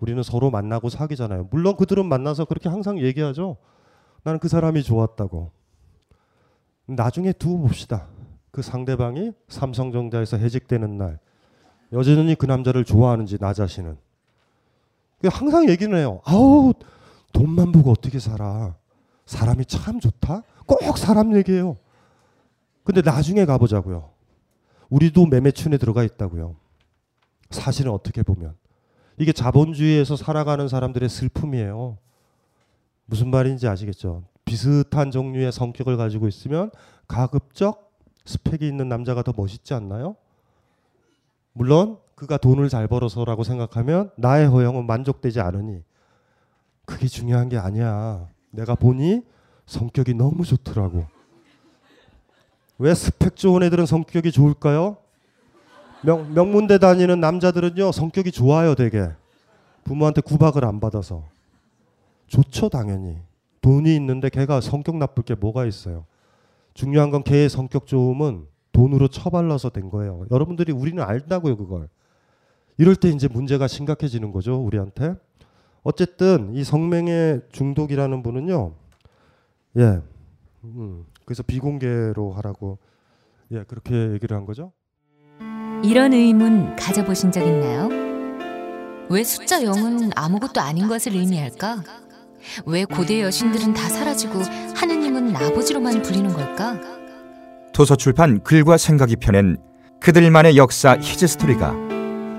[0.01, 1.49] 우리는 서로 만나고 사귀잖아요.
[1.51, 3.57] 물론 그들은 만나서 그렇게 항상 얘기하죠.
[4.23, 5.51] 나는 그 사람이 좋았다고.
[6.87, 8.09] 나중에 두고 봅시다.
[8.51, 11.19] 그 상대방이 삼성전자에서 해직되는 날
[11.93, 13.97] 여전히 그 남자를 좋아하는지 나 자신은.
[15.31, 16.21] 항상 얘기는 해요.
[16.25, 16.75] 아우
[17.33, 18.75] 돈만 보고 어떻게 살아.
[19.27, 20.43] 사람이 참 좋다.
[20.67, 21.77] 꼭 사람 얘기해요.
[22.83, 24.11] 근데 나중에 가보자고요.
[24.91, 26.57] 우리도 매매춘에 들어가 있다고요.
[27.51, 28.55] 사실은 어떻게 보면
[29.17, 31.99] 이게 자본주의에서 살아가는 사람들의 슬픔이에요.
[33.07, 34.25] 무슨 말인지 아시겠죠?
[34.45, 36.71] 비슷한 종류의 성격을 가지고 있으면
[37.07, 37.93] 가급적
[38.27, 40.17] 스펙이 있는 남자가 더 멋있지 않나요?
[41.53, 45.83] 물론 그가 돈을 잘 벌어서라고 생각하면 나의 허영은 만족되지 않으니
[46.85, 48.29] 그게 중요한 게 아니야.
[48.55, 49.23] 내가 보니
[49.67, 51.07] 성격이 너무 좋더라고.
[52.79, 54.97] 왜 스펙 좋은 애들은 성격이 좋을까요?
[56.03, 59.09] 명, 명문대 다니는 남자들은요 성격이 좋아요 되게.
[59.85, 61.25] 부모한테 구박을 안 받아서.
[62.27, 63.19] 좋죠 당연히.
[63.61, 66.05] 돈이 있는데 걔가 성격 나쁠 게 뭐가 있어요?
[66.75, 70.27] 중요한 건 걔의 성격 좋음은 돈으로 처발라서 된 거예요.
[70.31, 71.89] 여러분들이 우리는 알다고요 그걸.
[72.77, 75.15] 이럴 때 이제 문제가 심각해지는 거죠 우리한테
[75.85, 78.73] 어쨌든 이 성맹의 중독이라는 분은요
[79.79, 80.01] 예
[80.65, 82.79] 음, 그래서 비공개로 하라고
[83.53, 84.73] 예 그렇게 얘기를 한 거죠.
[85.85, 87.89] 이런 의문 가져보신 적 있나요?
[89.11, 91.83] 왜 숫자 0은 아무것도 아닌 것을 의미할까?
[92.65, 94.41] 왜 고대 여신들은 다 사라지고
[94.75, 96.81] 하느님은 아버지로만 불리는 걸까?
[97.75, 99.59] 도서출판 글과 생각이 펴낸
[100.01, 101.75] 그들만의 역사 히즈 스토리가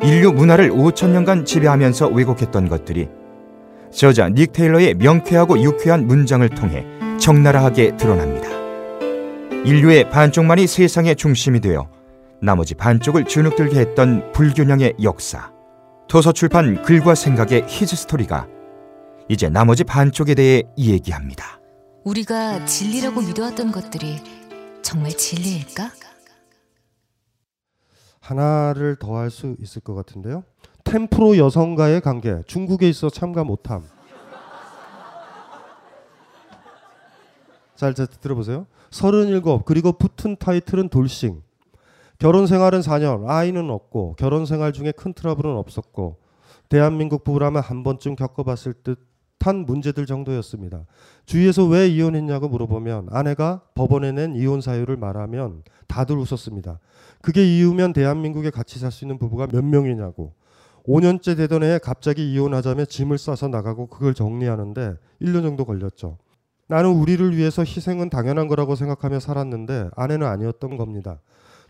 [0.01, 3.07] 인류 문화를 5천 년간 지배하면서 왜곡했던 것들이
[3.95, 6.85] 저자 닉 테일러의 명쾌하고 유쾌한 문장을 통해
[7.19, 8.49] 적나라하게 드러납니다.
[9.65, 11.89] 인류의 반쪽만이 세상의 중심이 되어
[12.41, 15.51] 나머지 반쪽을 주눅들게 했던 불균형의 역사.
[16.07, 18.47] 도서출판 글과 생각의 히즈스토리가
[19.29, 21.59] 이제 나머지 반쪽에 대해 얘기합니다.
[22.03, 24.21] 우리가 진리라고 믿어왔던 것들이
[24.83, 25.89] 정말 진리일까?
[28.19, 30.43] 하나를 더 할 수 있을 것 같은데요.
[30.95, 32.41] 템프로 여성과의 관계.
[32.47, 33.83] 중국에 있어 참가 못함.
[37.75, 38.65] 잘, 잘 들어보세요.
[38.91, 41.41] 37 그리고 붙은 타이틀은 돌싱.
[42.17, 46.15] 결혼 생활은 4년, 아이는 없고 결혼 생활 중에 큰 트러블은 없었고
[46.69, 50.85] 대한민국 부부라면 한 번쯤 겪어봤을 듯한 문제들 정도였습니다.
[51.25, 56.79] 주위에서 왜 이혼했냐고 물어보면 아내가 법원에 낸 이혼 사유를 말하면 다들 웃었습니다.
[57.21, 60.44] 그게 이유면 대한민국에 같이 살 수 있는 부부가 몇 명이냐고.
[60.87, 66.17] 5년째 되던 애 갑자기 이혼하자며 짐을 싸서 나가고 그걸 정리하는데 1년 정도 걸렸죠.
[66.67, 71.19] 나는 우리를 위해서 희생은 당연한 거라고 생각하며 살았는데 아내는 아니었던 겁니다.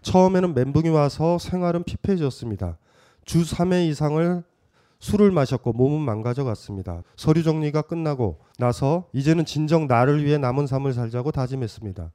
[0.02, 2.78] 처음에는 멘붕이 와서 생활은 피폐해졌습니다.
[3.26, 4.44] 주 3회 이상을
[5.00, 7.02] 술을 마셨고 몸은 망가져 갔습니다.
[7.16, 12.12] 서류 정리가 끝나고 나서 이제는 진정 나를 위해 남은 삶을 살자고 다짐했습니다.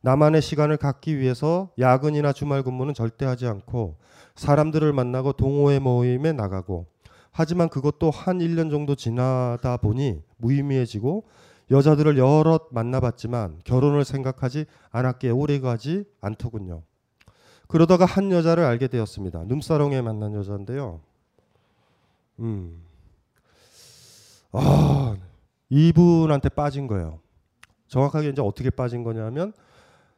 [0.00, 3.96] 나만의 시간을 갖기 위해서 야근이나 주말 근무는 절대 하지 않고
[4.34, 6.86] 사람들을 만나고 동호회 모임에 나가고
[7.30, 11.24] 하지만 그것도 한 1년 정도 지나다 보니 무의미해지고
[11.70, 16.82] 여자들을 여럿 만나봤지만 결혼을 생각하지 않았기에 오래가지 않더군요.
[17.66, 19.44] 그러다가 한 여자를 알게 되었습니다.
[19.44, 21.00] 눈사롱에 만난 여자인데요.
[22.40, 22.82] 음.
[24.52, 25.16] 아,
[25.70, 27.18] 이분한테 빠진 거예요.
[27.88, 29.52] 정확하게 이제 어떻게 빠진 거냐면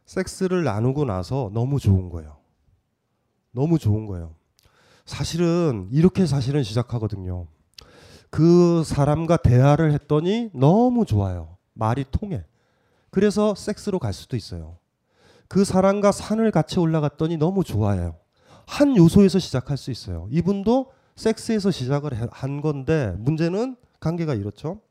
[0.05, 2.36] 섹스를 나누고 나서 너무 좋은 거예요.
[3.57, 4.35] 너무 좋은 거예요.
[5.07, 7.47] 사실은 이렇게 사실은 시작하거든요.
[8.29, 11.57] 그 사람과 대화를 했더니 너무 좋아요.
[11.73, 12.45] 말이 통해.
[13.11, 14.77] 그래서 섹스로 갈 수도 있어요.
[15.49, 18.17] 그 사람과 산을 같이 올라갔더니 너무 좋아요.
[18.67, 20.29] 한 요소에서 시작할 수 있어요.
[20.31, 24.83] 이분도 섹스에서 시작을 한 건데 문제는 관계가 이렇죠.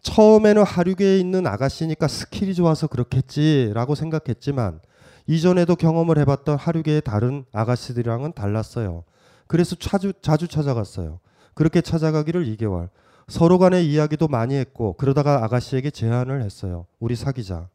[0.00, 4.80] 처음에는 화류계에 있는 아가씨니까 skill이 좋아서 그렇겠지라고 생각했지만
[5.26, 9.04] 이전에도 경험을 해봤던 화류계의 다른 아가씨들이랑은 달랐어요.
[9.46, 11.20] 그래서 자주, 자주 찾아갔어요.
[11.54, 12.90] 그렇게 찾아가기를 2개월.
[13.28, 16.86] 서로 간의 이야기도 많이 했고 그러다가 아가씨에게 제안을 했어요.
[17.00, 17.68] 우리 사귀자.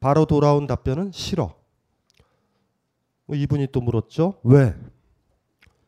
[0.00, 1.54] 바로 돌아온 답변은 싫어.
[3.26, 4.34] 뭐 이분이 또 물었죠.
[4.42, 4.74] 왜?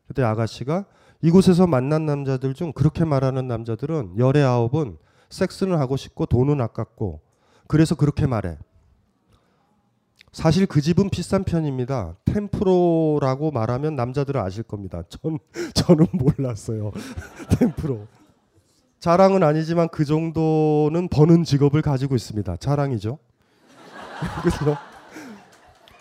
[0.07, 0.85] 그때 아가씨가
[1.23, 4.99] 이곳에서 만난 남자들 중 그렇게 말하는 남자들은 열의 아홉은
[5.31, 7.21] 섹스는 하고 싶고 돈은 아깝고
[7.67, 8.59] 그래서 그렇게 말해.
[10.33, 12.15] 사실 그 집은 비싼 편입니다.
[12.25, 15.03] 템프로라고 말하면 남자들은 아실 겁니다.
[15.09, 15.39] 전
[15.75, 16.93] 저는 몰랐어요.
[17.59, 18.07] 템프로.
[19.01, 22.57] 자랑은 아니지만 그 정도는 버는 직업을 가지고 있습니다.
[22.59, 23.19] 자랑이죠.
[24.43, 24.77] 그래서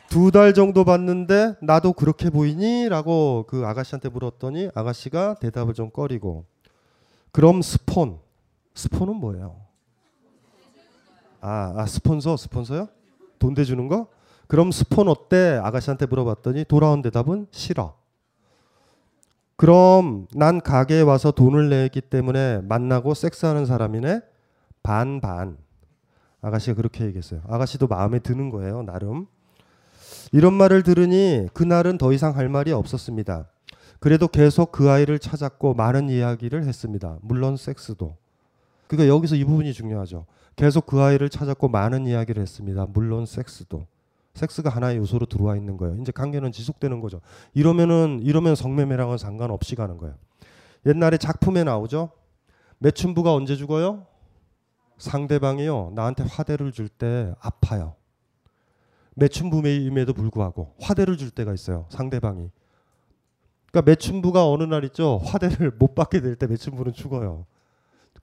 [0.10, 6.46] 두 달 정도 봤는데 나도 그렇게 보이니?라고 그 아가씨한테 물었더니 아가씨가 대답을 좀 꺼리고
[7.32, 8.20] 그럼 스폰
[8.74, 9.56] 스폰은 뭐예요?
[11.42, 12.90] 아, 아 스폰서 스폰서요?
[13.38, 14.08] 돈 대주는 거?
[14.50, 15.60] 그럼 스폰 어때?
[15.64, 17.94] 아가씨한테 물어봤더니 돌아온 대답은 싫어.
[19.56, 24.22] 그럼 난 가게에 와서 돈을 내기 때문에 만나고 섹스하는 사람이네.
[24.82, 25.58] 반 반.
[26.42, 27.42] 아가씨가 그렇게 얘기했어요.
[27.48, 29.28] 아가씨도 마음에 드는 거예요, 나름.
[30.32, 33.46] 이런 말을 들으니 그날은 더 이상 할 말이 없었습니다.
[34.00, 37.20] 그래도 계속 그 아이를 찾았고 많은 이야기를 했습니다.
[37.22, 38.16] 물론 섹스도.
[38.88, 40.26] 그러니까 여기서 이 부분이 중요하죠.
[40.56, 42.88] 계속 그 아이를 찾았고 많은 이야기를 했습니다.
[42.90, 43.86] 물론 섹스도.
[44.40, 45.96] 섹스가 하나의 요소로 들어와 있는 거예요.
[46.02, 47.22] 이제 관계는 지속되는 거죠.
[47.54, 50.16] 이러면은 이러면 성매매랑은 상관없이 가는 거예요.
[50.86, 52.12] 옛날에 작품에 나오죠.
[52.80, 54.06] 매춘부가 언제 죽어요?
[54.98, 57.96] 상대방이요 나한테 화대를 줄 때 아파요.
[59.16, 61.86] 매춘부임에도 불구하고 화대를 줄 때가 있어요.
[61.90, 62.50] 상대방이.
[63.72, 65.20] 그러니까 매춘부가 어느 날 있죠.
[65.24, 67.46] 화대를 못 받게 될 때 매춘부는 죽어요.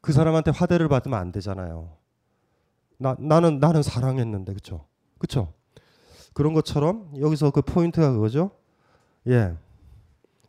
[0.00, 1.92] 그 사람한테 화대를 받으면 안 되잖아요.
[2.98, 4.86] 나 나는 나는 사랑했는데 그렇죠?
[5.18, 5.52] 그렇죠?
[6.36, 8.50] 그런 것처럼 여기서 그 포인트가 그거죠.
[9.26, 9.54] 예.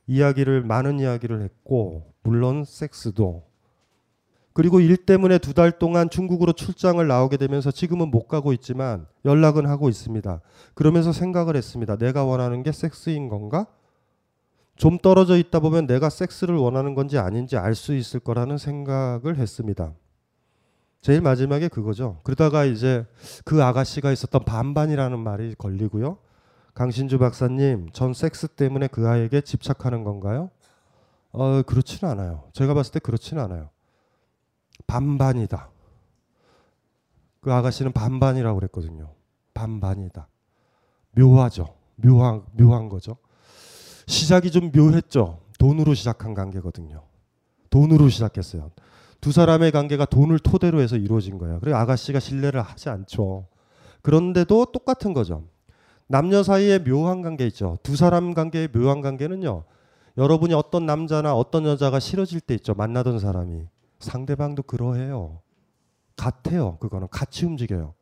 [0.06, 3.44] 이야기를 많은 이야기를 했고 물론 섹스도
[4.52, 9.66] 그리고 일 때문에 두 달 동안 중국으로 출장을 나오게 되면서 지금은 못 가고 있지만 연락은
[9.66, 10.42] 하고 있습니다.
[10.74, 11.96] 그러면서 생각을 했습니다.
[11.96, 13.66] 내가 원하는 게 섹스인 건가?
[14.76, 19.94] 좀 떨어져 있다 보면 내가 섹스를 원하는 건지 아닌지 알 수 있을 거라는 생각을 했습니다.
[21.08, 22.20] 제일 마지막에 그거죠.
[22.24, 23.06] 그러다가 이제
[23.46, 26.18] 그 아가씨가 있었던 반반이라는 말이 걸리고요.
[26.74, 30.50] 강신주 박사님, 전 섹스 때문에 그 아이에게 집착하는 건가요?
[31.32, 32.50] 어, 그렇지는 않아요.
[32.52, 33.70] 제가 봤을 때 그렇지는 않아요.
[34.86, 35.70] 반반이다.
[37.40, 39.14] 그 아가씨는 반반이라고 그랬거든요.
[39.54, 40.28] 반반이다.
[41.12, 41.74] 묘하죠.
[41.96, 43.16] 묘한 묘한 거죠.
[44.08, 45.40] 시작이 좀 묘했죠.
[45.58, 47.02] 돈으로 시작한 관계거든요.
[47.70, 48.72] 돈으로 시작했어요.
[49.22, 51.60] 두 사람의 관계가 돈을 토대로 해서 이루어진 거예요.
[51.60, 53.48] 그리고 아가씨가 신뢰를 하지 않죠.
[54.02, 55.44] 그런데도 똑같은 거죠.
[56.08, 57.78] 남녀 사이에 묘한 관계 있죠.
[57.84, 59.64] 두 사람 관계의 묘한 관계는요.
[60.18, 62.74] 여러분이 어떤 남자나 어떤 여자가 싫어질 때 있죠.
[62.74, 63.66] 만나던 사람이.
[64.00, 65.42] 상대방도 그러해요.
[66.16, 66.78] 같아요.
[66.78, 67.94] 그거는 같이 움직여요.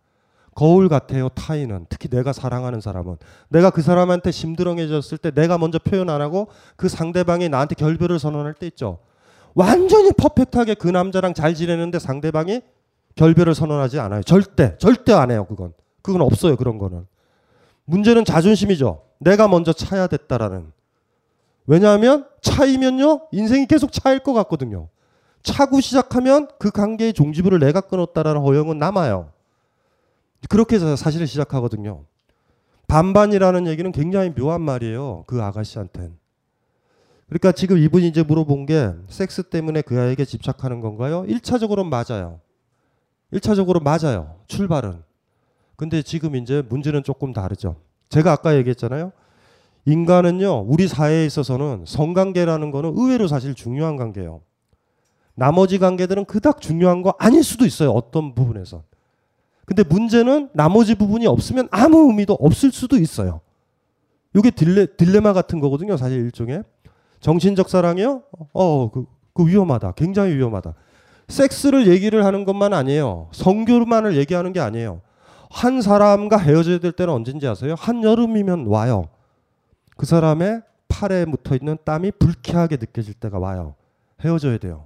[0.53, 1.28] 거울 같아요.
[1.30, 3.18] 타인은 특히 내가 사랑하는 사람은
[3.49, 6.47] 내가 그 사람한테 심드렁해졌을 때 내가 먼저 표현 안 하고
[6.78, 8.99] 그 상대방이 나한테 결별을 선언할 때 있죠.
[9.55, 12.61] 완전히 퍼펙트하게 그 남자랑 잘 지내는데 상대방이
[13.15, 14.21] 결별을 선언하지 않아요.
[14.21, 15.45] 절대, 절대 안 해요.
[15.49, 15.73] 그건.
[16.01, 16.55] 그건 없어요.
[16.57, 17.07] 그런 거는.
[17.85, 19.01] 문제는 자존심이죠.
[19.19, 20.71] 내가 먼저 차야 됐다라는.
[21.67, 24.89] 왜냐하면 차이면요, 인생이 계속 차일 것 같거든요.
[25.41, 29.31] 차고 시작하면 그 관계의 종지부를 내가 끊었다라는 허영은 남아요.
[30.49, 32.03] 그렇게 해서 사실을 시작하거든요.
[32.87, 35.23] 반반이라는 얘기는 굉장히 묘한 말이에요.
[35.27, 36.17] 그 아가씨한텐.
[37.28, 41.23] 그러니까 지금 이분이 이제 물어본 게 섹스 때문에 그 아이에게 집착하는 건가요?
[41.28, 42.39] 1차적으로 맞아요.
[43.34, 44.36] 1차적으로 맞아요.
[44.47, 45.01] 출발은.
[45.76, 47.78] 근데 지금 이제 문제는 조금 다르죠.
[48.09, 49.11] 제가 아까 얘기했잖아요.
[49.86, 54.41] 인간은요, 우리 사회에 있어서는 성관계라는 거는 의외로 사실 중요한 관계예요.
[55.36, 57.91] 나머지 관계들은 그닥 중요한 거 아닐 수도 있어요.
[57.91, 58.84] 어떤 부분에서.
[59.65, 63.41] 근데 문제는 나머지 부분이 없으면 아무 의미도 없을 수도 있어요.
[64.36, 65.97] 이게 딜레, 딜레마 같은 거거든요.
[65.97, 66.63] 사실 일종의.
[67.26, 68.21] 정신적 사랑이요?
[68.53, 69.93] 어, 그, 그 위험하다.
[69.93, 70.76] 굉장히 위험하다.
[71.28, 73.30] 섹스를 얘기를 하는 것만 아니에요.
[73.32, 75.01] 성교만을 얘기하는 게 아니에요.
[75.49, 77.73] 한 사람과 헤어져야 될 때는 언제인지 아세요?
[77.80, 79.05] 한 여름이면 와요.
[79.97, 83.73] 그 사람의 팔에 묻어 있는 땀이 불쾌하게 느껴질 때가 와요.
[84.23, 84.86] 헤어져야 돼요.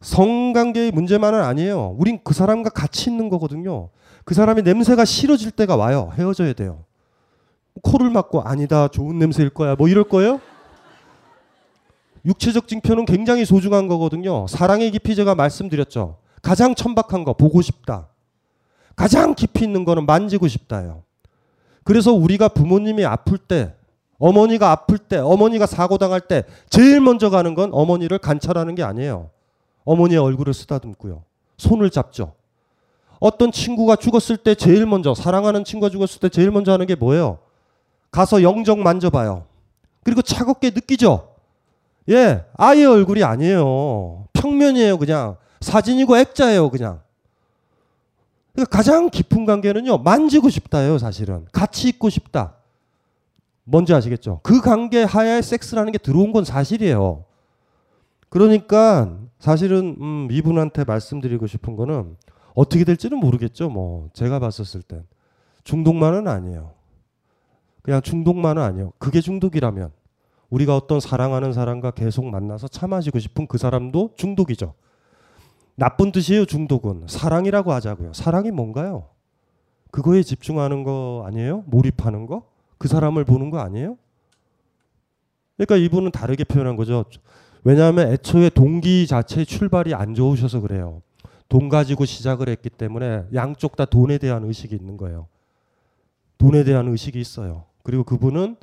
[0.00, 1.94] 성관계의 문제만은 아니에요.
[1.96, 3.90] 우린 그 사람과 같이 있는 거거든요.
[4.24, 6.10] 그 사람의 냄새가 싫어질 때가 와요.
[6.18, 6.84] 헤어져야 돼요.
[7.82, 10.40] 코를 막고 아니다 좋은 냄새일 거야 뭐 이럴 거예요?
[12.24, 14.46] 육체적 징표는 굉장히 소중한 거거든요.
[14.46, 16.18] 사랑의 깊이 제가 말씀드렸죠.
[16.42, 18.08] 가장 천박한 거 보고 싶다.
[18.96, 21.02] 가장 깊이 있는 거는 만지고 싶다요.
[21.84, 23.74] 그래서 우리가 부모님이 아플 때,
[24.18, 29.30] 어머니가 아플 때, 어머니가 사고 당할 때 제일 먼저 가는 건 어머니를 관찰하는 게 아니에요.
[29.84, 31.22] 어머니의 얼굴을 쓰다듬고요.
[31.56, 32.34] 손을 잡죠.
[33.18, 37.38] 어떤 친구가 죽었을 때 제일 먼저 사랑하는 친구가 죽었을 때 제일 먼저 하는 게 뭐예요?
[38.10, 39.44] 가서 영정 만져봐요.
[40.02, 41.34] 그리고 차갑게 느끼죠.
[42.08, 44.26] 예, 아이의 얼굴이 아니에요.
[44.32, 45.36] 평면이에요, 그냥.
[45.60, 47.00] 사진이고 액자예요, 그냥.
[48.52, 51.46] 그러니까 가장 깊은 관계는요, 만지고 싶다예요, 사실은.
[51.52, 52.54] 같이 있고 싶다.
[53.64, 54.40] 뭔지 아시겠죠?
[54.42, 57.24] 그 관계 하에 섹스라는 게 들어온 건 사실이에요.
[58.28, 62.16] 그러니까 사실은 음, 이분한테 말씀드리고 싶은 거는
[62.54, 63.68] 어떻게 될지는 모르겠죠.
[63.68, 65.04] 뭐 제가 봤었을 땐
[65.64, 66.72] 중독만은 아니에요.
[67.82, 68.92] 그냥 중독만은 아니에요.
[68.98, 69.90] 그게 중독이라면
[70.50, 74.74] 우리가 어떤 사랑하는 사람과 계속 만나서 차 마시고 싶은 그 사람도 중독이죠.
[75.76, 77.04] 나쁜 뜻이에요, 중독은.
[77.06, 78.12] 사랑이라고 하자고요.
[78.12, 79.08] 사랑이 뭔가요?
[79.90, 81.64] 그거에 집중하는 거 아니에요?
[81.66, 82.42] 몰입하는 거?
[82.78, 83.96] 그 사람을 보는 거 아니에요?
[85.56, 87.04] 그러니까 이분은 다르게 표현한 거죠.
[87.64, 91.02] 왜냐하면 애초에 동기 자체 출발이 안 좋으셔서 그래요.
[91.48, 95.26] 돈 가지고 시작을 했기 때문에 양쪽 다 돈에 대한 의식이 있는 거예요.
[96.38, 97.64] 돈에 대한 의식이 있어요.
[97.90, 98.54] 그리고 그분은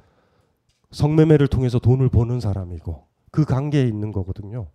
[0.92, 4.68] 성매매를 통해서 돈을 버는 사람이고 그 관계에 있는 거거든요.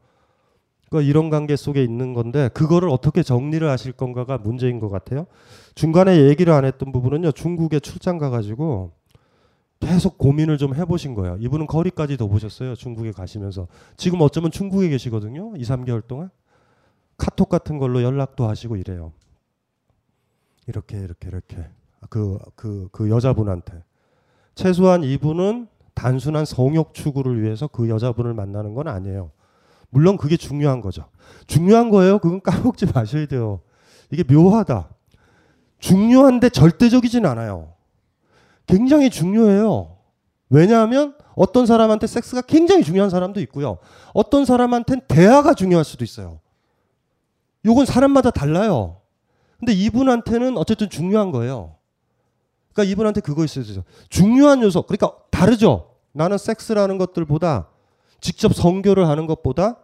[0.90, 5.26] 그러니까 이런 관계 속에 있는 건데 그거를 어떻게 정리를 하실 건가가 문제인 것 같아요.
[5.74, 7.32] 중간에 얘기를 안 했던 부분은요.
[7.32, 8.92] 중국에 출장 가가지고
[9.80, 11.38] 계속 고민을 좀 해보신 거예요.
[11.40, 12.74] 이분은 거리까지 더 보셨어요.
[12.74, 13.68] 중국에 가시면서.
[13.96, 15.55] 지금 어쩌면 중국에 계시거든요.
[15.57, 16.28] 2, 3개월 동안.
[17.16, 19.14] 카톡 같은 걸로 연락도 하시고 이래요.
[20.66, 21.57] 이렇게 이렇게 이렇게
[22.11, 23.82] 그 그, 그 여자분한테
[24.55, 29.30] 최소한 이분은 단순한 성욕 추구를 위해서 그 여자분을 만나는 건 아니에요.
[29.90, 31.05] 물론 그게 중요한 거죠.
[31.46, 32.18] 중요한 거예요.
[32.18, 33.61] 그건 까먹지 마셔야 돼요.
[34.11, 34.88] 이게 묘하다.
[35.78, 37.74] 중요한데 절대적이진 않아요.
[38.66, 39.96] 굉장히 중요해요.
[40.48, 43.78] 왜냐하면 어떤 사람한테 섹스가 굉장히 중요한 사람도 있고요.
[44.14, 46.40] 어떤 사람한테는 대화가 중요할 수도 있어요.
[47.64, 49.00] 요건 사람마다 달라요.
[49.59, 51.76] 근데 이분한테는 어쨌든 중요한 거예요.
[52.73, 53.85] 그러니까 이분한테 그거 되죠.
[54.09, 54.83] 중요한 요소.
[54.83, 55.91] 그러니까 다르죠.
[56.12, 57.68] 나는 섹스라는 것들보다
[58.20, 59.77] 직접 성교를 하는 것보다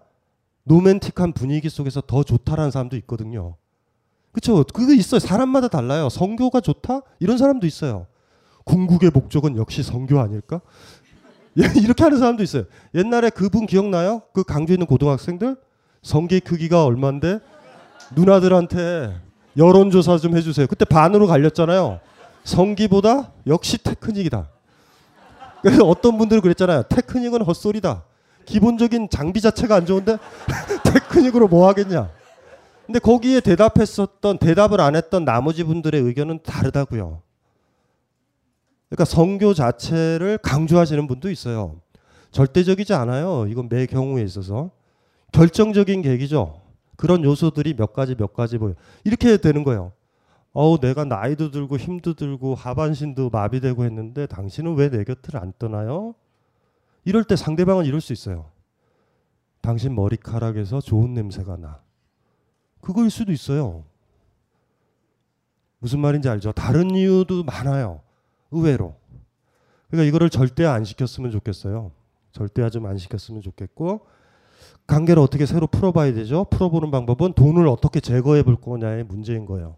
[0.67, 3.57] 로맨틱한 분위기 속에서 더 좋다라는 사람도 있거든요.
[4.33, 4.63] 그렇죠.
[4.65, 5.19] 그거 있어요.
[5.19, 6.09] 사람마다 달라요.
[6.09, 7.01] 성교가 좋다?
[7.21, 8.07] 이런 사람도 있어요.
[8.65, 10.61] 궁극의 목적은 역시 성교 아닐까?
[11.59, 12.65] 예, 이렇게 하는 사람도 있어요.
[12.95, 14.23] 옛날에 그분 기억나요?
[14.33, 15.57] 그 강주에 있는 고등학생들
[16.03, 17.41] 성기 크기가 얼마인데
[18.15, 19.17] 누나들한테
[19.57, 20.67] 여론조사 좀 해주세요.
[20.67, 22.01] 그때 반으로 갈렸잖아요.
[22.49, 24.49] 성기보다 역시 테크닉이다.
[25.63, 26.85] 그래서 어떤 분들은 그랬잖아요.
[26.85, 28.05] 테크닉은 헛소리다.
[28.47, 30.17] 기본적인 장비 자체가 안 좋은데
[30.85, 32.11] 테크닉으로 뭐 하겠냐.
[32.87, 37.21] 근데 거기에 대답했었던 대답을 안 했던 나머지 분들의 의견은 다르다고요.
[38.89, 41.77] 그러니까 성교 자체를 강조하시는 분도 있어요.
[42.31, 43.47] 절대적이지 않아요.
[43.49, 44.71] 이건 매 경우에 있어서
[45.33, 46.63] 결정적인 계기죠.
[46.97, 48.75] 그런 요소들이 몇 가지 몇 가지 보여.
[49.05, 49.93] 이렇게 되는 거예요.
[50.61, 56.17] 어우 내가 나이도 들고 힘도 들고 하반신도 마비되고 했는데 당신은 왜 내 곁을 안 떠나요?
[57.05, 58.51] 이럴 때 상대방은 이럴 수 있어요.
[59.61, 61.81] 당신 머리카락에서 좋은 냄새가 나.
[62.81, 63.85] 그거일 수도 있어요.
[65.79, 66.51] 무슨 말인지 알죠?
[66.51, 68.01] 다른 이유도 많아요.
[68.51, 68.97] 의외로.
[69.89, 71.93] 그러니까 이거를 절대 안 시켰으면 좋겠어요.
[72.33, 74.09] 절대 좀 안 시켰으면 좋겠고
[74.89, 76.47] 관계를 어떻게 새로 풀어봐야 되죠?
[76.51, 79.77] 풀어보는 방법은 돈을 어떻게 제거해 볼 거냐의 문제인 거예요.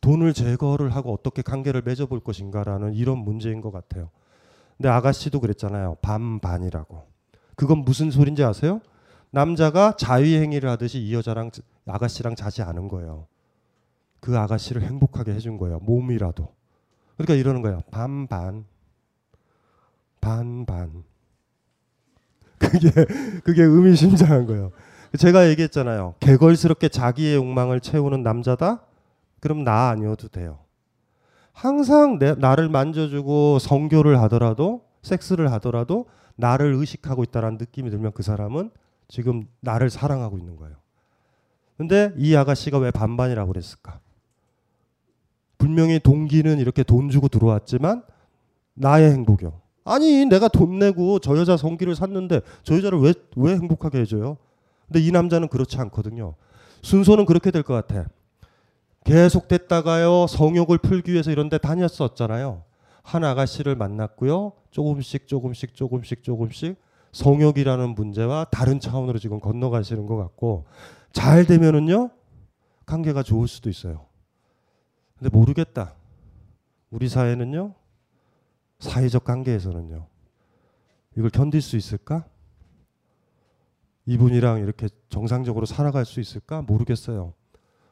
[0.00, 4.10] 돈을 제거를 하고 어떻게 관계를 맺어볼 것인가라는 이런 문제인 것 같아요.
[4.76, 5.96] 근데 아가씨도 그랬잖아요.
[6.00, 7.06] 반반이라고.
[7.54, 8.80] 그건 무슨 소린지 아세요?
[9.30, 11.50] 남자가 자위행위를 하듯이 이 여자랑
[11.86, 13.26] 아가씨랑 자지 않은 거예요.
[14.20, 15.78] 그 아가씨를 행복하게 해준 거예요.
[15.80, 16.48] 몸이라도.
[17.16, 17.82] 그러니까 이러는 거예요.
[17.90, 18.64] 반반.
[20.20, 21.04] 반반.
[22.58, 22.90] 그게
[23.44, 24.72] 그게 의미심장한 거예요.
[25.18, 26.14] 제가 얘기했잖아요.
[26.20, 28.80] 개걸스럽게 자기의 욕망을 채우는 남자다?
[29.40, 30.58] 그럼 나 아니어도 돼요.
[31.52, 38.70] 항상 내, 나를 만져주고 성교를 하더라도 섹스를 하더라도 나를 의식하고 있다는 느낌이 들면 그 사람은
[39.08, 40.76] 지금 나를 사랑하고 있는 거예요.
[41.76, 44.00] 근데 이 아가씨가 왜 반반이라고 그랬을까?
[45.58, 48.02] 분명히 동기는 이렇게 돈 주고 들어왔지만
[48.74, 49.60] 나의 행복이요.
[49.84, 54.36] 아니 내가 돈 내고 저 여자 성기를 샀는데 저 여자를 왜, 왜 행복하게 해줘요?
[54.86, 56.34] 근데 이 남자는 그렇지 않거든요.
[56.82, 58.08] 순서는 그렇게 될 것 같아.
[59.04, 62.64] 계속 됐다가요 성욕을 풀기 위해서 이런 데 다녔었잖아요.
[63.02, 64.52] 한 아가씨를 만났고요.
[64.70, 66.76] 조금씩 조금씩 조금씩 조금씩
[67.12, 70.66] 성욕이라는 문제와 다른 차원으로 지금 건너가시는 것 같고
[71.12, 72.10] 잘 되면은요
[72.86, 74.06] 관계가 좋을 수도 있어요.
[75.18, 75.94] 근데 모르겠다.
[76.90, 77.74] 우리 사회는요
[78.78, 80.06] 사회적 관계에서는요
[81.16, 82.24] 이걸 견딜 수 있을까?
[84.06, 86.62] 이분이랑 이렇게 정상적으로 살아갈 수 있을까?
[86.62, 87.34] 모르겠어요.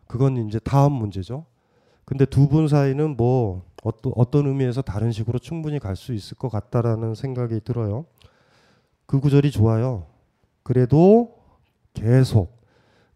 [0.09, 1.45] 그건 이제 다음 문제죠.
[2.05, 6.49] 근데 두 분 사이는 뭐 어떤 어떤 의미에서 다른 식으로 충분히 갈 수 있을 것
[6.49, 8.07] 같다라는 생각이 들어요.
[9.07, 10.07] 그 구절이 좋아요.
[10.63, 11.37] 그래도
[11.95, 12.59] 계속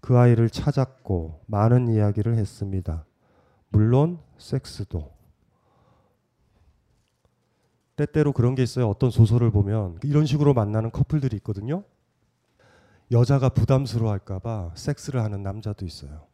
[0.01, 3.05] 그 아이를 찾았고 많은 이야기를 했습니다.
[3.71, 5.11] 물론 섹스도.
[7.97, 8.89] 때때로 그런 게 있어요.
[8.89, 11.85] 어떤 소설을 보면 이런 식으로 만나는 커플들이 있거든요.
[13.11, 16.27] 여자가 부담스러워 할까봐 섹스를 하는 남자도 있어요.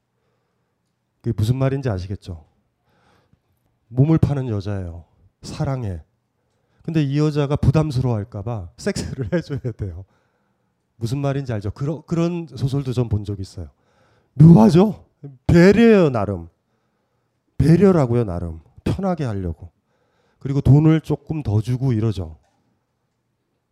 [1.21, 2.45] 그게 무슨 말인지 아시겠죠?
[3.89, 5.05] 몸을 파는 여자예요.
[5.43, 6.03] 사랑해.
[6.83, 10.05] 근데 이 여자가 부담스러워 할까봐 섹스를 해줘야 돼요.
[10.97, 11.71] 무슨 말인지 알죠?
[11.71, 13.69] 그러, 그런 소설도 전 본 적 있어요.
[14.35, 15.05] 묘하죠?
[15.47, 16.49] 배려예요, 나름.
[17.57, 18.61] 배려라고요, 나름.
[18.85, 19.71] 편하게 하려고.
[20.39, 22.39] 그리고 돈을 조금 더 주고 이러죠.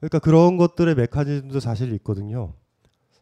[0.01, 2.53] 그러니까 그런 것들의 메커니즘도 사실 있거든요.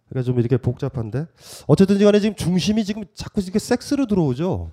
[0.08, 1.26] 그러니까 좀 이렇게 복잡한데
[1.66, 4.70] 어쨌든 간에 지금 중심이 지금 자꾸 이렇게 섹스로 들어오죠.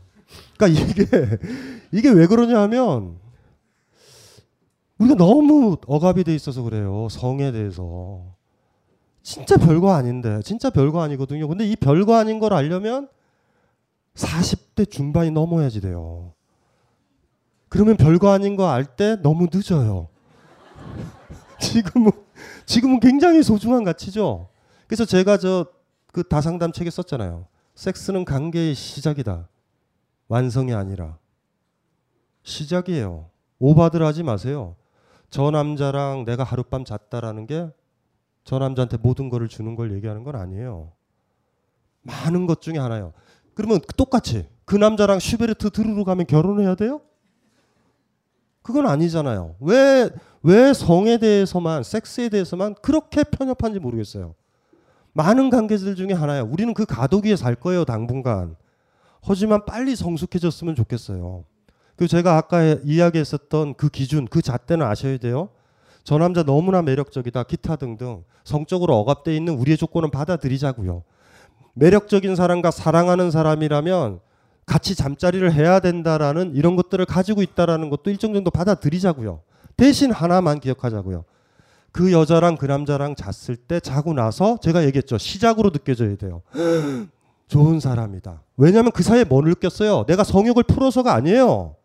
[0.58, 1.06] 그러니까 이게
[1.92, 3.18] 이게 왜 그러냐 하면
[4.98, 7.08] 우리가 너무 억압이 돼 있어서 그래요.
[7.10, 8.36] 성에 대해서.
[9.24, 10.42] 진짜 별거 아닌데.
[10.44, 11.48] 진짜 별거 아니거든요.
[11.48, 13.08] 근데 이 별거 아닌 걸 알려면
[14.16, 16.34] 40대 중반이 넘어야지 돼요.
[17.70, 20.10] 그러면 별거 아닌 거 알 때 너무 늦어요.
[21.60, 22.12] 지금은
[22.66, 24.50] 지금은 굉장히 소중한 가치죠.
[24.92, 25.82] 그래서 제가 저
[26.12, 27.48] 그 다상담 책에 썼잖아요.
[27.76, 29.48] 섹스는 관계의 시작이다.
[30.28, 31.18] 완성이 아니라
[32.44, 33.30] 시작이에요.
[33.60, 34.76] 오바들 하지 마세요.
[35.30, 37.72] 저 남자랑 내가 하룻밤 잤다라는 게
[38.44, 40.92] 저 남자한테 모든 거를 주는 걸 얘기하는 건 아니에요.
[42.02, 43.14] 많은 것 중에 하나요.
[43.54, 47.02] 그러면 똑같이 그 남자랑 슈베르트 들으러 가면 결혼해야 돼요?
[48.64, 49.56] 그건 아니잖아요.
[49.60, 50.10] 왜,
[50.42, 54.34] 왜 성에 대해서만, 섹스에 대해서만 그렇게 편협한지 모르겠어요.
[55.14, 56.46] 많은 관계들 중에 하나예요.
[56.46, 58.56] 우리는 그 가독 위에 살 거예요, 당분간.
[59.22, 61.44] 하지만 빨리 성숙해졌으면 좋겠어요.
[61.96, 65.50] 그 제가 아까 이야기했었던 그 기준, 그 잣대는 아셔야 돼요.
[66.04, 71.04] 저 남자 너무나 매력적이다, 기타 등등 성적으로 억압돼 있는 우리의 조건은 받아들이자고요.
[71.74, 74.20] 매력적인 사람과 사랑하는 사람이라면
[74.66, 79.42] 같이 잠자리를 해야 된다라는 이런 것들을 가지고 있다라는 것도 일정 정도 받아들이자고요.
[79.78, 81.24] 대신 하나만 기억하자고요.
[81.92, 85.18] 그 여자랑 그 남자랑 잤을 때 자고 나서 제가 얘기했죠.
[85.18, 86.42] 시작으로 느껴져야 돼요.
[87.48, 88.42] 좋은 사람이다.
[88.56, 90.06] 왜냐하면 그 사이에 뭘 느꼈어요?
[90.08, 91.76] 내가 성욕을 풀어서가 아니에요.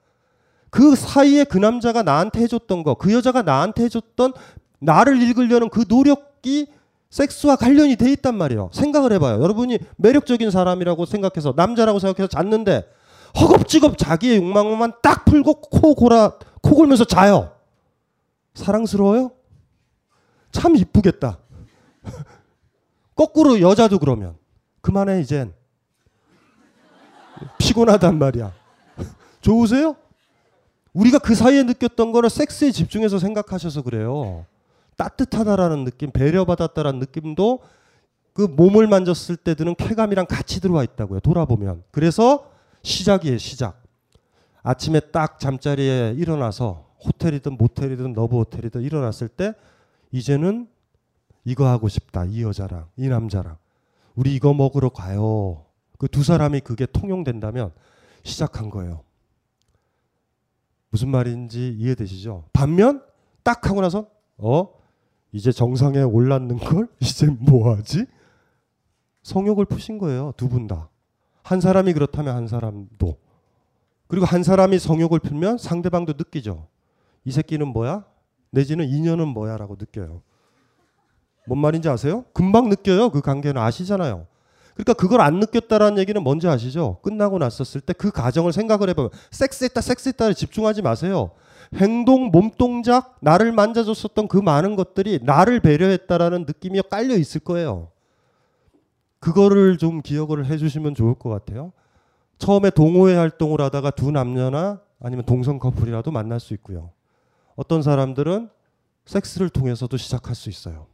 [0.70, 4.32] 그 사이에 그 남자가 나한테 해줬던 거, 그 여자가 나한테 해줬던
[4.78, 6.68] 나를 읽으려는 그 노력이
[7.10, 8.70] 섹스와 관련이 돼 있단 말이에요.
[8.72, 9.42] 생각을 해봐요.
[9.42, 12.84] 여러분이 매력적인 사람이라고 생각해서 남자라고 생각해서 잤는데
[13.40, 17.52] 허겁지겁 자기의 욕망만 딱 풀고 코 골아 코 골면서 자요.
[18.54, 19.30] 사랑스러워요?
[20.56, 21.38] 참 이쁘겠다.
[23.14, 24.36] 거꾸로 여자도 그러면
[24.80, 25.52] 그만해 이젠
[27.58, 28.54] 피곤하단 말이야.
[29.42, 29.96] 좋으세요?
[30.94, 34.46] 우리가 그 사이에 느꼈던 거를 섹스에 집중해서 생각하셔서 그래요.
[34.96, 37.60] 따뜻하다라는 느낌, 배려받았다라는 느낌도
[38.32, 41.20] 그 몸을 만졌을 때 드는 쾌감이랑 같이 들어와 있다고요.
[41.20, 41.82] 돌아보면.
[41.90, 42.50] 그래서
[42.82, 43.82] 시작이에요, 시작.
[44.62, 49.52] 아침에 딱 잠자리에 일어나서 호텔이든 모텔이든 너브 호텔이든 일어났을 때
[50.10, 50.68] 이제는
[51.44, 52.24] 이거 하고 싶다.
[52.24, 53.56] 이 여자랑, 이 남자랑.
[54.14, 55.64] 우리 이거 먹으러 가요.
[55.98, 57.72] 그 두 사람이 그게 통용된다면
[58.22, 59.02] 시작한 거예요.
[60.90, 62.44] 무슨 말인지 이해되시죠?
[62.52, 63.02] 반면
[63.42, 64.68] 딱 하고 나서 어
[65.32, 68.06] 이제 정상에 올랐는 걸 이제 뭐 하지?
[69.22, 70.32] 성욕을 푸신 거예요.
[70.36, 70.88] 두 분 다.
[71.42, 73.18] 한 사람이 그렇다면 한 사람도.
[74.08, 76.68] 그리고 한 사람이 성욕을 풀면 상대방도 느끼죠.
[77.24, 78.04] 이 새끼는 뭐야?
[78.50, 80.22] 내지는 인연은 뭐야라고 느껴요.
[81.46, 82.24] 뭔 말인지 아세요?
[82.32, 83.10] 금방 느껴요.
[83.10, 84.26] 그 관계는 아시잖아요.
[84.74, 86.98] 그러니까 그걸 안 느꼈다라는 얘기는 뭔지 아시죠?
[87.02, 91.30] 끝나고 났었을 때 그 가정을 생각을 해보면 섹스했다 섹스했다에 집중하지 마세요.
[91.76, 97.88] 행동, 몸동작, 나를 만져줬었던 그 많은 것들이 나를 배려했다라는 느낌이 깔려 있을 거예요.
[99.18, 101.72] 그거를 좀 기억을 해주시면 좋을 것 같아요.
[102.38, 106.90] 처음에 동호회 활동을 하다가 두 남녀나 아니면 동성 커플이라도 만날 수 있고요.
[107.56, 108.50] 어떤 사람들은
[109.06, 110.86] 섹스를 통해서도 시작할 수 있어요.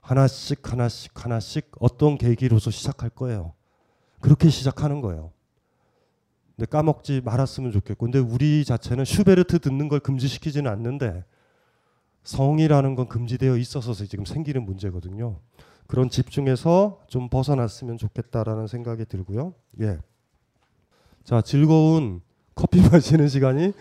[0.00, 3.54] 하나씩 하나씩 하나씩 어떤 계기로서 시작할 거예요.
[4.20, 5.32] 그렇게 시작하는 거예요.
[6.56, 11.24] 근데 까먹지 말았으면 좋겠고 근데 우리 자체는 슈베르트 듣는 걸 금지시키지는 않는데
[12.24, 15.38] 성이라는 건 금지되어 있어서 지금 생기는 문제거든요.
[15.86, 19.54] 그런 집중에서 좀 벗어났으면 좋겠다라는 생각이 들고요.
[19.80, 19.98] 예.
[21.24, 22.20] 자, 즐거운
[22.58, 23.72] 커피 마시는 시간이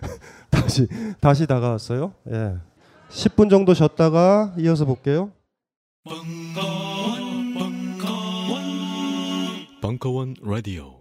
[0.50, 0.88] 다시
[1.20, 2.12] 다시 다가왔어요.
[2.32, 2.56] 예.
[3.08, 5.30] 10분 정도 쉬었다가 이어서 볼게요.
[9.80, 10.95] 벙커원 라디오